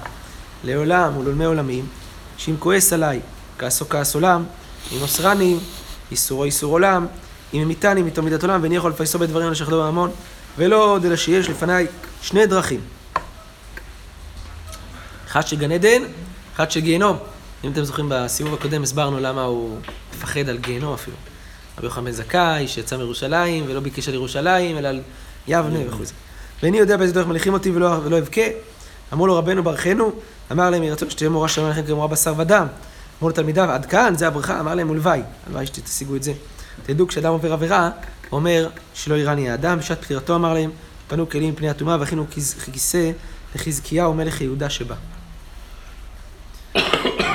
לעולם 0.64 1.16
ולעולמי 1.16 1.44
עולמים, 1.44 1.86
שאם 2.36 2.54
כועס 2.58 2.92
עליי, 2.92 3.20
כעסו 3.58 3.88
כעס 3.88 4.14
עולם, 4.14 4.44
אם 4.92 5.04
מסרני, 5.04 5.56
איסורו 6.10 6.44
איסור 6.44 6.72
עולם, 6.72 7.06
אם 7.54 7.60
המיתני 7.60 8.02
מיתו 8.02 8.22
מידת 8.22 8.42
עולם, 8.42 8.60
ואיני 8.60 8.76
יכול 8.76 8.90
לפייסו 8.90 9.18
בדברים 9.18 9.48
ולשחדו 9.48 9.82
בממון, 9.82 10.10
ולא 10.58 10.84
עוד 10.84 11.04
אלא 11.04 11.16
שיש 11.16 11.48
לפניי 11.48 11.86
שני 12.22 12.46
דרכים. 12.46 12.80
אחד 15.28 15.46
של 15.46 15.56
גן 15.56 15.72
עדן, 15.72 16.02
אחד 16.54 16.70
של 16.70 16.80
גיהנום. 16.80 17.16
אם 17.64 17.72
אתם 17.72 17.84
זוכרים, 17.84 18.06
בסיבוב 18.12 18.54
הקודם 18.54 18.82
הסברנו 18.82 19.20
למה 19.20 19.42
הוא 19.42 19.78
מפחד 20.14 20.48
על 20.48 20.58
גיהנום 20.58 20.94
אפילו. 20.94 21.16
רבי 21.78 21.86
יוחנן 21.86 22.04
בן 22.04 22.10
זכאי, 22.10 22.68
שיצא 22.68 22.96
מירושלים, 22.96 23.64
ולא 23.68 23.80
ביקש 23.80 24.08
על 24.08 24.14
ירושלים, 24.14 24.78
אלא 24.78 24.88
על 24.88 25.00
יבנה 25.48 25.78
וכו' 25.88 26.04
זה. 26.04 26.12
ואיני 26.62 26.78
יודע 26.78 26.96
באיזה 26.96 27.14
דרך 27.14 27.26
מליכים 27.26 27.52
אותי 27.52 27.70
ולא, 27.70 27.86
ולא 28.04 28.18
אבכה. 28.18 28.40
אמרו 29.12 29.26
לו 29.26 29.36
רבנו 29.36 29.62
ברכנו, 29.62 30.12
אמר 30.52 30.70
להם, 30.70 30.82
יהי 30.82 30.92
רצון 30.92 31.10
שתהיה 31.10 31.30
מורה 31.30 31.48
שלום 31.48 31.70
לכם 31.70 31.82
כמורה 31.86 32.08
בשר 32.08 32.34
ודם. 32.36 32.66
אמרו 33.18 33.28
לתלמידיו, 33.28 33.70
עד 33.70 33.86
כאן, 33.86 34.14
זה 34.16 34.26
הברכה, 34.26 34.60
אמר 34.60 34.74
להם, 34.74 34.90
ולוואי. 34.90 35.22
הלוואי 35.46 35.66
שתשיגו 35.66 36.16
את 36.16 36.22
זה. 36.22 36.32
תדעו, 36.86 37.08
כשאדם 37.08 37.32
עובר 37.32 37.52
עבירה, 37.52 37.90
הוא 38.30 38.38
אומר 38.38 38.68
שלא 38.94 39.14
יראני 39.14 39.50
האדם, 39.50 39.78
בשעת 39.78 40.04
פטירתו 40.04 40.34
אמר 40.36 40.54
להם, 40.54 40.70
פנו 41.08 41.28
כלים 41.28 41.52
מפני 41.52 41.70
הטומאה 41.70 41.96
והכינו 42.00 42.26
כיס- 42.30 42.54
כיסא 42.72 43.10
לחזקיהו 43.54 44.14
מלך 44.14 44.40
יהודה 44.40 44.70
שבא. 44.70 44.94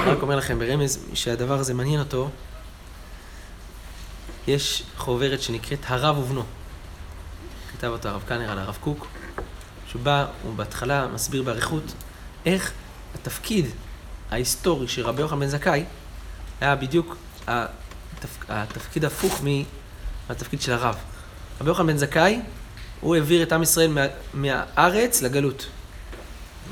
רק 0.10 0.22
אומר 0.22 0.36
לכם 0.36 0.60
ברמז, 0.60 1.00
שהדבר 1.13 1.60
הזה 1.60 1.74
מעניין 1.74 2.00
אותו, 2.00 2.30
יש 4.48 4.84
חוברת 4.98 5.41
שנקראת 5.41 5.80
הרב 5.88 6.17
ובנו. 6.17 6.43
כתב 7.72 7.88
אותה 7.88 8.10
הרב 8.10 8.24
קנר 8.28 8.52
על 8.52 8.60
הרב 8.60 8.78
קוק, 8.82 9.08
שבה 9.91 10.26
הוא 10.43 10.56
בהתחלה 10.56 11.08
מסביר 11.08 11.43
באריכות 11.43 11.84
איך 12.45 12.72
התפקיד 13.15 13.65
ההיסטורי 14.32 14.88
של 14.88 15.06
רבי 15.06 15.22
יוחנן 15.22 15.39
בן 15.39 15.48
זכאי 15.48 15.84
היה 16.62 16.76
בדיוק 16.76 17.17
התפ... 17.48 18.38
התפקיד 18.50 19.06
הפוך 19.06 19.41
מהתפקיד 20.30 20.62
של 20.62 20.74
הרב. 20.74 20.95
רבי 21.62 21.69
יוחנן 21.69 21.88
בן 21.88 21.98
זכאי, 21.98 22.39
הוא 23.02 23.15
העביר 23.15 23.43
את 23.43 23.54
עם 23.54 23.63
ישראל 23.63 23.91
מה... 23.91 24.02
מהארץ 24.34 25.22
לגלות. 25.22 25.67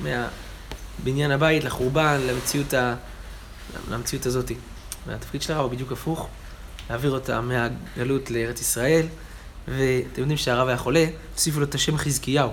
מהבניין 0.03 1.31
הבית 1.31 1.63
לחורבן, 1.63 2.19
למציאות, 2.27 2.73
ה... 2.73 2.95
למציאות 3.91 4.25
הזאת. 4.25 4.51
והתפקיד 5.07 5.41
של 5.41 5.53
הרב 5.53 5.63
הוא 5.63 5.71
בדיוק 5.71 5.91
הפוך, 5.91 6.27
להעביר 6.89 7.11
אותה 7.11 7.41
מהגלות 7.41 8.31
לארץ 8.31 8.61
ישראל, 8.61 9.05
ואתם 9.67 10.21
יודעים 10.21 10.37
שהרב 10.37 10.67
היה 10.67 10.77
חולה, 10.77 11.05
הוסיפו 11.33 11.59
לו 11.59 11.65
את 11.65 11.75
השם 11.75 11.97
חזקיהו. 11.97 12.51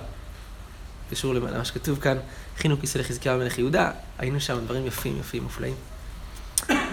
קשור 1.10 1.34
למה 1.34 1.64
שכתוב 1.64 2.00
כאן, 2.00 2.16
הכינו 2.56 2.80
כיסא 2.80 2.98
לחזקיהו 2.98 3.38
מלך 3.38 3.58
יהודה, 3.58 3.90
היינו 4.18 4.40
שם 4.40 4.58
דברים 4.64 4.86
יפים, 4.86 5.20
יפים, 5.20 5.42
מופלאים. 5.42 5.74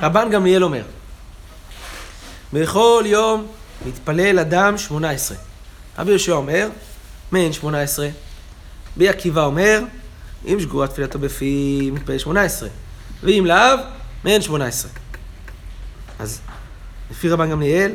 רבן 0.01 0.29
גמליאל 0.31 0.63
אומר, 0.63 0.84
בכל 2.53 3.03
יום 3.05 3.47
מתפלל 3.86 4.39
אדם 4.39 4.77
שמונה 4.77 5.10
עשרה. 5.10 5.38
רבי 5.97 6.10
יהושע 6.10 6.34
אומר, 6.34 6.69
מעין 7.31 7.53
שמונה 7.53 7.81
עשרה. 7.81 8.07
רבי 8.95 9.10
עקיבא 9.10 9.45
אומר, 9.45 9.81
אם 10.45 10.57
שגורה 10.60 10.88
תפילתו 10.88 11.19
בפי, 11.19 11.89
מתפלל 11.93 12.17
שמונה 12.17 12.41
עשרה. 12.41 12.69
ואם 13.23 13.45
לאו, 13.47 13.79
מעין 14.23 14.41
שמונה 14.41 14.65
עשרה. 14.65 14.91
אז 16.19 16.39
לפי 17.12 17.29
רבן 17.29 17.49
גמליאל, 17.49 17.91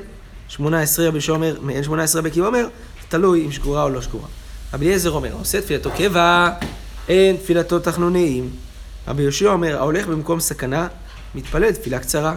שמונה 0.49 0.81
עשרה, 0.81 1.07
רבי 1.09 1.17
יהושע 1.17 1.33
אומר, 1.33 1.57
מעין 1.61 1.83
שמונה 1.83 2.03
עשרה, 2.03 2.21
רבי 2.21 2.29
עקיבא 2.29 2.47
אומר, 2.47 2.69
תלוי 3.09 3.47
אם 3.47 3.53
שגורה 3.53 3.83
או 3.83 3.89
לא 3.89 4.03
שגורה. 4.03 4.29
רבי 4.75 4.87
אליעזר 4.87 5.11
אומר, 5.11 5.33
עושה 5.33 5.61
תפילתו 5.61 5.91
קבע, 5.97 6.51
אין 7.09 7.37
תפילתו 7.37 7.79
תחנונים. 7.79 8.51
רבי 9.09 9.23
יהושע 9.23 9.49
אומר, 9.49 9.77
ההולך 9.77 10.07
במקום 10.07 10.41
סכנה, 10.41 10.89
מתפלל 11.35 11.73
תפילה 11.73 11.99
קצרה. 11.99 12.37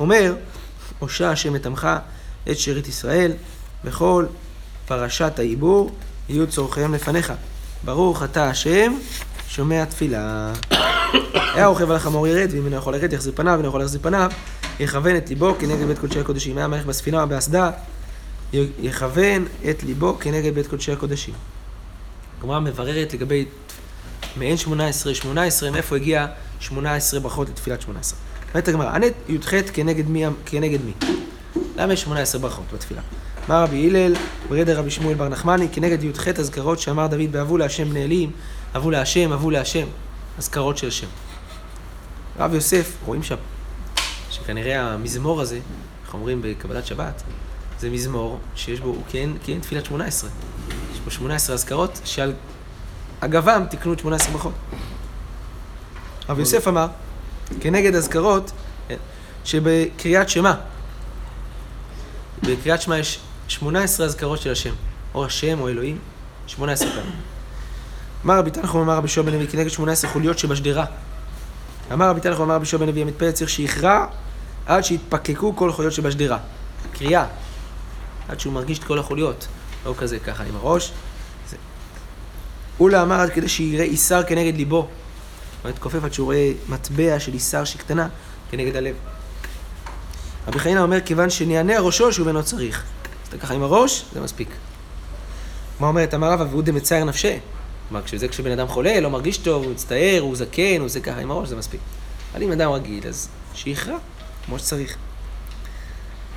אומר, 0.00 0.34
הושע 0.98 1.30
השם 1.30 1.56
את 1.56 1.66
עמך, 1.66 1.88
את 2.50 2.58
שארית 2.58 2.88
ישראל, 2.88 3.32
בכל 3.84 4.26
פרשת 4.86 5.38
העיבור 5.38 5.94
יהיו 6.28 6.46
צורכיהם 6.46 6.94
לפניך. 6.94 7.32
ברוך 7.84 8.22
אתה 8.22 8.50
השם, 8.50 8.94
שומע 9.48 9.84
תפילה. 9.84 10.52
היה 11.54 11.66
רוכב 11.66 11.90
על 11.90 11.96
החמור 11.96 12.28
ירד, 12.28 12.48
ואם 12.52 12.64
אינו 12.64 12.76
יכול 12.76 12.92
לרדת 12.94 13.12
יחזיר 13.12 13.32
פניו, 13.36 13.52
ואינו 13.52 13.68
יכול 13.68 13.80
להחזיר 13.80 14.00
פניו, 14.02 14.30
יכוון 14.80 15.16
את 15.16 15.28
ליבו 15.28 15.54
כנגד 15.58 15.86
בית 15.86 15.98
קודשי 15.98 16.20
הקודשים. 16.20 16.58
היה 16.58 16.68
מלך 16.68 16.86
בספינה 16.86 17.22
או 17.22 17.28
באסדה, 17.28 17.70
יכוון 18.82 19.46
את 19.70 19.82
ליבו 19.82 20.16
כנגד 20.20 20.54
בית 20.54 20.66
קודשי 20.66 20.92
הקודשים. 20.92 21.34
הגמרא 22.38 22.60
מבררת 22.60 23.14
לגבי 23.14 23.44
מעין 24.36 24.56
18, 24.56 25.14
18, 25.14 25.70
מאיפה 25.70 25.96
הגיע 25.96 26.26
18 26.60 27.20
ברכות 27.20 27.48
לתפילת 27.48 27.82
18. 27.82 28.18
אומרת 28.50 28.68
הגמרא, 28.68 28.90
ענית 28.90 29.14
י"ח 29.28 29.50
כנגד 29.72 30.08
מי? 30.08 30.24
כנגד 30.46 30.78
מי? 30.84 30.92
למה 31.76 31.92
יש 31.92 32.02
18 32.02 32.40
ברכות 32.40 32.64
בתפילה? 32.74 33.00
אמר 33.48 33.62
רבי 33.62 33.86
הלל, 33.86 34.14
ברדר 34.48 34.78
רבי 34.78 34.90
שמואל 34.90 35.14
בר 35.14 35.28
נחמני, 35.28 35.68
כנגד 35.72 36.04
י"ח 36.04 36.28
אזכרות 36.28 36.78
שאמר 36.78 37.06
דוד 37.06 37.32
באבו 37.32 37.58
להשם 37.58 37.90
בני 37.90 38.04
אלים, 38.04 38.30
אבו 38.76 38.90
להשם, 38.90 39.32
אבו 39.32 39.50
להשם, 39.50 39.86
אזכרות 40.38 40.78
של 40.78 40.90
שם. 40.90 41.06
רב 42.38 42.54
יוסף, 42.54 42.96
רואים 43.06 43.22
שם, 43.22 43.36
שכנראה 44.30 44.80
המזמור 44.80 45.40
הזה, 45.40 45.58
איך 46.04 46.14
אומרים 46.14 46.42
בקבלת 46.42 46.86
שבת, 46.86 47.22
זה 47.80 47.90
מזמור 47.90 48.38
שיש 48.56 48.80
בו, 48.80 48.88
הוא 48.88 49.02
כן, 49.08 49.30
כן 49.44 49.60
תפילת 49.60 49.84
18. 49.84 50.30
יש 50.92 51.00
בו 51.00 51.10
18 51.10 51.54
אזכרות 51.54 52.00
שעל 52.04 52.32
אגבם 53.20 53.64
תקנו 53.70 53.92
את 53.92 53.98
18 53.98 54.32
ברכות. 54.32 54.52
רב 56.28 56.38
יוסף 56.38 56.68
אמר, 56.68 56.86
כנגד 57.60 57.94
אזכרות, 57.94 58.52
כן, 58.88 58.96
שבקריאת 59.44 60.28
שמע, 60.28 60.54
בקריאת 62.42 62.82
שמע 62.82 62.98
יש 62.98 63.20
18 63.48 64.06
אזכרות 64.06 64.40
של 64.40 64.52
השם, 64.52 64.74
או 65.14 65.24
השם 65.24 65.60
או 65.60 65.68
אלוהים, 65.68 65.98
18 66.46 66.88
פעמים. 66.90 67.33
אמר 68.24 68.38
רבי 68.38 68.50
תנחום, 68.50 68.80
אמר 68.80 68.96
רבי 68.96 69.08
שועה 69.08 69.26
בן 69.26 69.32
לוי, 69.32 69.48
כנגד 69.48 69.68
18 69.68 70.10
חוליות 70.10 70.38
שבשדרה. 70.38 70.84
אמר 71.92 72.08
רבי 72.08 72.20
תנחום, 72.20 72.44
אמר 72.44 72.54
רבי 72.54 72.66
שועה 72.66 72.80
בן 72.80 72.86
לוי, 72.86 73.02
המתפלל 73.02 73.30
צריך 73.30 73.50
שיכרע 73.50 74.06
עד 74.66 74.84
שיתפקקו 74.84 75.56
כל 75.56 75.70
החוליות 75.70 75.92
שבשדרה. 75.92 76.38
קריאה, 76.92 77.26
עד 78.28 78.40
שהוא 78.40 78.52
מרגיש 78.52 78.78
את 78.78 78.84
כל 78.84 78.98
החוליות, 78.98 79.46
לא 79.86 79.94
כזה 79.98 80.18
ככה 80.18 80.44
עם 80.44 80.56
הראש. 80.56 80.92
אולה 82.80 83.02
אמר 83.02 83.20
עד 83.20 83.30
כדי 83.30 83.48
שיראה 83.48 83.84
איסר 83.84 84.22
כנגד 84.22 84.56
ליבו. 84.56 84.88
הוא 85.62 85.70
מתכופף 85.70 86.04
עד 86.04 86.12
שהוא 86.12 86.24
רואה 86.24 86.52
מטבע 86.68 87.20
של 87.20 87.34
איסר 87.34 87.64
שהיא 87.64 87.80
קטנה 87.80 88.08
כנגד 88.50 88.76
הלב. 88.76 88.94
רבי 90.48 90.58
חנינא 90.58 90.80
אומר, 90.80 91.00
כיוון 91.00 91.30
שנענע 91.30 91.80
ראשו 91.80 92.12
שהוא 92.12 92.28
אינו 92.28 92.42
צריך. 92.42 92.84
אז 93.22 93.28
אתה 93.28 93.38
ככה 93.38 93.54
עם 93.54 93.62
הראש, 93.62 94.04
זה 94.12 94.20
מספיק. 94.20 94.48
מה 95.80 95.86
אומרת, 95.86 96.14
אמר 96.14 96.32
רבא, 96.32 96.44
והוא 96.50 96.62
דמצער 96.62 97.04
נפשי. 97.04 97.38
כלומר, 97.88 98.04
כשזה 98.04 98.28
כשבן 98.28 98.50
אדם 98.50 98.68
חולה, 98.68 99.00
לא 99.00 99.10
מרגיש 99.10 99.38
טוב, 99.38 99.64
הוא 99.64 99.72
מצטער, 99.72 100.18
הוא 100.20 100.36
זקן, 100.36 100.76
הוא 100.78 100.86
עושה 100.86 101.00
ככה 101.00 101.20
עם 101.20 101.30
הראש, 101.30 101.48
זה 101.48 101.56
מספיק. 101.56 101.80
אבל 102.34 102.42
אם 102.42 102.52
אדם 102.52 102.70
רגיל, 102.70 103.08
אז 103.08 103.28
שיכרע, 103.54 103.96
כמו 104.46 104.58
שצריך. 104.58 104.96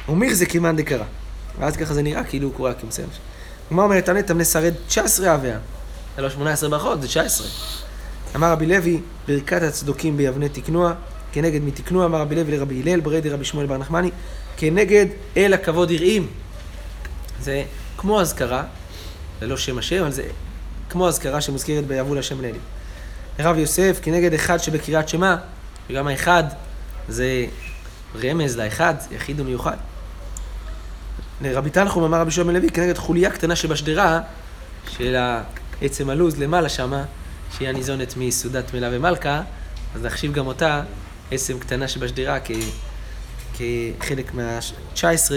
ומיך 0.09 0.33
זה 0.33 0.45
כמאן 0.45 0.75
דקרא. 0.75 1.03
ואז 1.59 1.77
ככה 1.77 1.93
זה 1.93 2.01
נראה 2.01 2.23
כאילו 2.23 2.47
הוא 2.47 2.55
קורא 2.55 2.73
כמסיים. 2.81 3.07
ומה 3.71 3.83
אומרת, 3.83 4.05
תענה 4.05 4.23
תמנה 4.23 4.45
שרד 4.45 4.73
19 4.87 5.35
אביה. 5.35 5.59
זה 6.15 6.21
לא 6.21 6.29
18 6.29 6.69
ברכות, 6.69 7.01
זה 7.01 7.07
19. 7.07 7.47
אמר 8.35 8.51
רבי 8.51 8.65
לוי, 8.65 8.99
ברכת 9.27 9.61
הצדוקים 9.61 10.17
ביבנה 10.17 10.49
תקנוע, 10.49 10.93
כנגד 11.31 11.61
מי 11.61 11.71
תקנוע, 11.71 12.05
אמר 12.05 12.21
רבי 12.21 12.35
לוי 12.35 12.57
לרבי 12.57 12.81
הלל, 12.81 12.99
ברדי 12.99 13.29
רבי 13.29 13.45
שמואל 13.45 13.65
בר 13.65 13.77
נחמני, 13.77 14.11
כנגד 14.57 15.05
אל 15.37 15.53
הכבוד 15.53 15.91
יראים. 15.91 16.27
זה 17.41 17.63
כמו 17.97 18.21
אזכרה, 18.21 18.63
זה 19.39 19.47
לא 19.47 19.57
שם 19.57 19.77
השם, 19.77 20.01
אבל 20.01 20.11
זה 20.11 20.23
כמו 20.89 21.07
אזכרה 21.07 21.41
שמוזכרת 21.41 21.87
ביבוא 21.87 22.15
להשם 22.15 22.37
בני 22.37 22.49
אלים. 22.49 22.61
רב 23.39 23.57
יוסף, 23.57 23.99
כנגד 24.01 24.33
אחד 24.33 24.57
שבקריאת 24.57 25.09
שמע, 25.09 25.35
וגם 25.89 26.07
האחד 26.07 26.43
זה 27.09 27.45
רמז 28.23 28.57
לאחד, 28.57 28.93
יחיד 29.11 29.39
ומיוחד. 29.39 29.77
לרבי 31.41 31.69
תנחום 31.69 32.03
אמר 32.03 32.21
רבי 32.21 32.31
שועה 32.31 32.47
בן 32.47 32.53
לוי, 32.53 32.69
כנגד 32.69 32.97
חוליה 32.97 33.31
קטנה 33.31 33.55
שבשדרה, 33.55 34.19
של 34.89 35.15
עצם 35.81 36.09
הלוז 36.09 36.39
למעלה 36.39 36.69
שמה, 36.69 37.03
שהיא 37.57 37.69
הניזונת 37.69 38.13
מסעודת 38.17 38.73
מלה 38.73 38.89
ומלכה, 38.91 39.41
אז 39.95 40.05
נחשיב 40.05 40.33
גם 40.33 40.47
אותה 40.47 40.81
עצם 41.31 41.59
קטנה 41.59 41.87
שבשדרה 41.87 42.37
כ... 42.45 42.51
כחלק 43.53 44.33
מה-19 44.33 45.31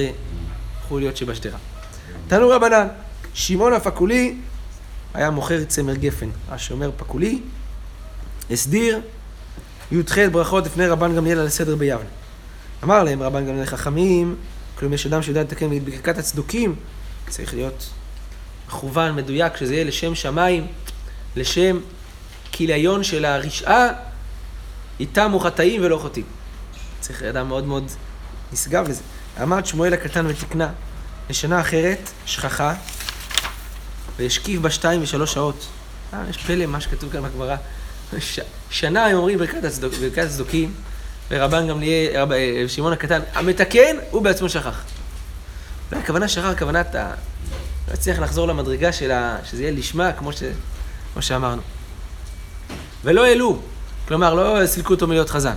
חוליות 0.89 1.17
שבשדרה. 1.17 1.59
תנו 2.29 2.49
רבנן, 2.49 2.87
שמעון 3.35 3.73
הפקולי 3.73 4.37
היה 5.14 5.31
מוכר 5.31 5.64
צמר 5.64 5.94
גפן, 5.94 6.29
השומר 6.49 6.90
פקולי, 6.96 7.40
הסדיר 8.51 9.01
י"ח 9.92 10.18
ברכות 10.33 10.66
לפני 10.66 10.87
רבן 10.87 11.16
גמליאל 11.16 11.38
על 11.38 11.46
הסדר 11.46 11.77
ביבנה. 11.77 12.09
אמר 12.85 13.03
להם 13.03 13.23
רבן 13.23 13.46
גמליאל 13.46 13.66
חכמים, 13.66 14.37
כלומר 14.79 14.94
יש 14.94 15.07
אדם 15.07 15.23
שיודע 15.23 15.40
לתקן 15.40 15.85
בברכת 15.85 16.18
הצדוקים, 16.18 16.75
צריך 17.29 17.55
להיות 17.55 17.88
מכוון, 18.68 19.16
מדויק, 19.16 19.57
שזה 19.57 19.75
יהיה 19.75 19.85
לשם 19.85 20.14
שמיים, 20.14 20.66
לשם 21.37 21.79
כיליון 22.53 23.05
של 23.05 23.25
הרשעה, 23.25 23.88
איתם 25.01 25.31
הוא 25.31 25.40
חטאים 25.40 25.85
ולא 25.85 25.99
חוטאים. 25.99 26.25
צריך 27.01 27.23
אדם 27.23 27.49
מאוד 27.49 27.64
מאוד 27.64 27.90
נשגב 28.53 28.88
לזה. 28.88 29.03
עמד 29.40 29.66
שמואל 29.66 29.92
הקטן 29.92 30.27
ותקנה 30.27 30.68
לשנה 31.31 31.61
אחרת, 31.61 32.11
שכחה, 32.27 32.75
והשקיף 34.21 34.61
בה 34.61 34.71
שתיים 34.71 35.03
ושלוש 35.03 35.33
שעות. 35.33 35.67
אה, 36.15 36.23
יש 36.31 36.37
פלא 36.37 36.67
מה 36.67 36.81
שכתוב 36.81 37.13
כאן 37.13 37.23
בגמרא. 37.23 37.57
ש... 38.19 38.41
שנה 38.71 39.07
הם 39.07 39.17
אומרים 39.17 39.39
ברכת, 39.39 39.65
הצדוק, 39.65 39.95
הצדוקים, 40.23 40.73
ורבן 41.31 41.69
גמליאל, 41.69 42.17
רב, 42.17 42.33
אה, 42.33 42.65
שמעון 42.69 42.93
הקטן, 42.93 43.21
המתקן, 43.35 43.97
הוא 44.11 44.23
בעצמו 44.23 44.49
שכח. 44.49 44.83
אולי 45.91 46.03
הכוונה 46.03 46.29
שכח, 46.29 46.45
הכוונה 46.45 46.81
אתה 46.81 47.11
לא 47.89 47.93
הצליח 47.93 48.19
לחזור 48.19 48.49
למדרגה 48.49 48.93
של 48.93 49.11
ה... 49.11 49.37
שזה 49.45 49.63
יהיה 49.63 49.73
לשמה, 49.73 50.13
כמו, 50.13 50.33
ש... 50.33 50.43
כמו 51.13 51.23
שאמרנו. 51.23 51.63
ולא 53.05 53.25
העלו, 53.25 53.59
כלומר, 54.09 54.35
לא 54.35 54.67
סילקו 54.67 54.95
אותו 54.95 55.07
מלהיות 55.07 55.31
חזן. 55.31 55.55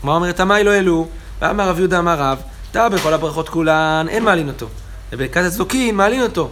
כמו 0.00 0.14
אומרת, 0.14 0.36
תמי 0.36 0.64
לא 0.64 0.70
העלו, 0.70 1.08
ואמר 1.40 1.68
רב 1.68 1.78
יהודה 1.78 1.98
אמר 1.98 2.18
רב, 2.18 2.38
טעה 2.72 2.88
בכל 2.88 3.14
הברכות 3.14 3.48
כולן, 3.48 4.06
אין 4.08 4.24
מעלין 4.24 4.48
אותו. 4.48 4.68
בברכת 5.12 5.36
הצדוקים 5.36 5.96
מעלין 5.96 6.22
אותו. 6.22 6.50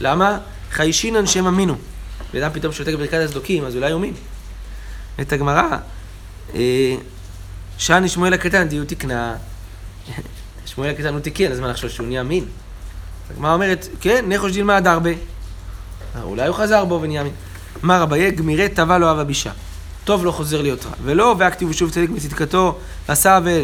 למה? 0.00 0.38
חיישינן 0.74 1.26
שם 1.26 1.46
אמינו. 1.46 1.74
ואדם 2.34 2.50
פתאום 2.52 2.72
שותק 2.72 2.94
ברכת 2.98 3.14
הצדוקים, 3.14 3.64
אז 3.64 3.76
אולי 3.76 3.92
הוא 3.92 4.00
מין. 4.00 4.14
את 5.20 5.32
הגמרא, 5.32 5.76
אה, 6.54 6.96
שאני 7.78 8.08
שמואל 8.08 8.34
הקטן, 8.34 8.68
דיו 8.68 8.84
תקנה. 8.84 9.36
שמואל 10.66 10.90
הקטן 10.90 11.12
הוא 11.12 11.20
תיקן, 11.20 11.52
אז 11.52 11.60
מה 11.60 11.68
לחשוב 11.68 11.90
שהוא 11.90 12.06
נהיה 12.06 12.22
מין? 12.22 12.44
הגמרא 13.30 13.54
אומרת, 13.54 13.88
כן, 14.00 14.24
נחוש 14.28 14.52
דילמה 14.52 14.76
עד 14.76 14.86
הרבה. 14.86 15.10
אולי 16.22 16.46
הוא 16.46 16.56
חזר 16.56 16.84
בו 16.84 16.98
ונהיה 17.02 17.22
מין. 17.22 17.32
אמר 17.84 18.02
אביי, 18.02 18.30
גמירי 18.30 18.68
טבע 18.68 18.98
לא 18.98 19.08
אהבה 19.08 19.24
בישה. 19.24 19.50
טוב 20.04 20.24
לא 20.24 20.30
חוזר 20.30 20.62
להיות 20.62 20.86
רע. 20.86 20.92
ולא, 21.02 21.34
והכתיב 21.38 21.72
שוב 21.72 21.90
צדק 21.90 22.08
בצדקתו, 22.08 22.78
ועשה 23.08 23.36
עוול, 23.36 23.62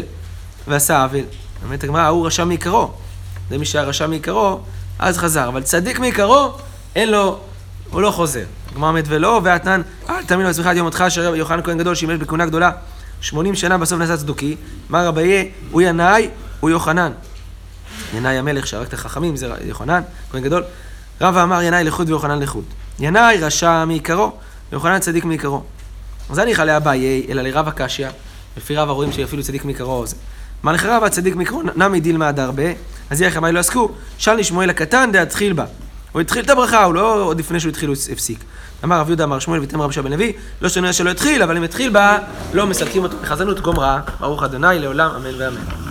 ועשה 0.67 1.03
עוול. 1.03 1.23
באמת 1.61 1.83
הגמרא, 1.83 2.01
ההוא 2.01 2.27
רשע 2.27 2.45
מעיקרו. 2.45 2.91
זה 3.49 3.57
מי 3.57 3.65
שהיה 3.65 3.83
רשע 3.83 4.07
מעיקרו, 4.07 4.59
אז 4.99 5.17
חזר. 5.17 5.47
אבל 5.47 5.63
צדיק 5.63 5.99
מעיקרו, 5.99 6.53
אין 6.95 7.11
לו, 7.11 7.39
הוא 7.89 8.01
לא 8.01 8.11
חוזר. 8.11 8.43
הגמרא 8.71 8.89
אומרת 8.89 9.05
ולא, 9.07 9.41
ואתנן, 9.43 9.81
אל 10.09 10.23
תאמין 10.23 10.45
לעצמך 10.45 10.65
עד 10.65 10.77
יום 10.77 10.85
מותך, 10.85 11.01
אשר 11.01 11.35
יוחנן 11.35 11.61
כהן 11.63 11.77
גדול 11.77 11.95
שימש 11.95 12.17
בכהונה 12.17 12.45
גדולה. 12.45 12.71
80 13.21 13.55
שנה 13.55 13.77
בסוף 13.77 13.99
נעשה 13.99 14.17
צדוקי. 14.17 14.55
אמר 14.91 15.09
אביי, 15.09 15.51
הוא 15.71 15.81
ינאי, 15.81 16.29
הוא 16.59 16.69
יוחנן. 16.69 17.11
ינאי 18.15 18.37
המלך 18.37 18.67
שהרג 18.67 18.87
את 18.87 18.93
החכמים, 18.93 19.35
זה 19.35 19.49
יוחנן, 19.65 20.01
כהן 20.31 20.43
גדול. 20.43 20.63
רבא 21.21 21.43
אמר 21.43 21.61
ינאי 21.61 21.83
לחוד 21.83 22.09
ויוחנן 22.09 22.39
לחוד. 22.39 22.63
ינאי 22.99 23.37
רשע 23.37 23.85
מעיקרו, 23.85 24.31
ויוחנן 24.71 24.99
צדיק 24.99 25.25
מעיקרו. 25.25 25.63
אז 26.29 26.39
אני 26.39 26.55
חלה 26.55 26.77
אביי, 26.77 27.25
אלא 27.29 27.41
לרבא 27.41 27.71
קשיא, 27.71 28.07
לפי 28.57 28.75
רבא 28.75 28.91
רואים 28.91 29.11
שאפילו 29.11 29.43
צדיק 29.43 29.65
מעיקרו 29.65 30.07
זה. 30.07 30.15
מה 30.63 30.73
לך 30.73 30.85
רבא 30.85 31.09
צדיק 31.09 31.35
מעיקרו, 31.35 31.61
נמי 31.75 31.99
דילמה 31.99 32.27
עד 32.27 32.39
הרבה, 32.39 32.63
אז 33.09 33.21
יחי 33.21 33.39
מה 33.39 33.51
לא 33.51 33.59
עסקו, 33.59 33.91
שאל 34.17 34.43
שמואל 34.43 34.69
הקטן 34.69 35.09
דהתחיל 35.13 35.53
בה. 35.53 35.65
הוא 36.11 36.21
התחיל 36.21 36.45
את 36.45 36.49
הברכה, 36.49 36.83
הוא 36.83 36.93
לא 36.93 37.23
עוד 37.23 37.39
לפני 37.39 37.59
שהוא 37.59 37.69
התחיל 37.69 37.89
הוא 37.89 37.95
הפסיק. 38.11 38.39
אמר 38.83 38.99
רב 38.99 39.07
יהודה 39.07 39.23
אמר 39.23 39.39
שמואל 39.39 39.59
ויתם 39.59 39.81
רבי 39.81 39.93
שבן 39.93 40.11
לוי, 40.11 40.33
לא 40.61 40.69
שנראה 40.69 40.93
שלא 40.93 41.09
התחיל, 41.09 41.43
אבל 41.43 41.57
אם 41.57 41.63
התחיל 41.63 41.89
בה, 41.89 42.17
לא 42.53 42.67
מסלקים 42.67 43.03
אותו 43.03 43.17
בחזנות 43.21 43.59
גומרה, 43.59 44.01
ברוך 44.19 44.43
ה' 44.43 44.47
לעולם, 44.73 45.11
אמן 45.15 45.35
ואמן. 45.37 45.71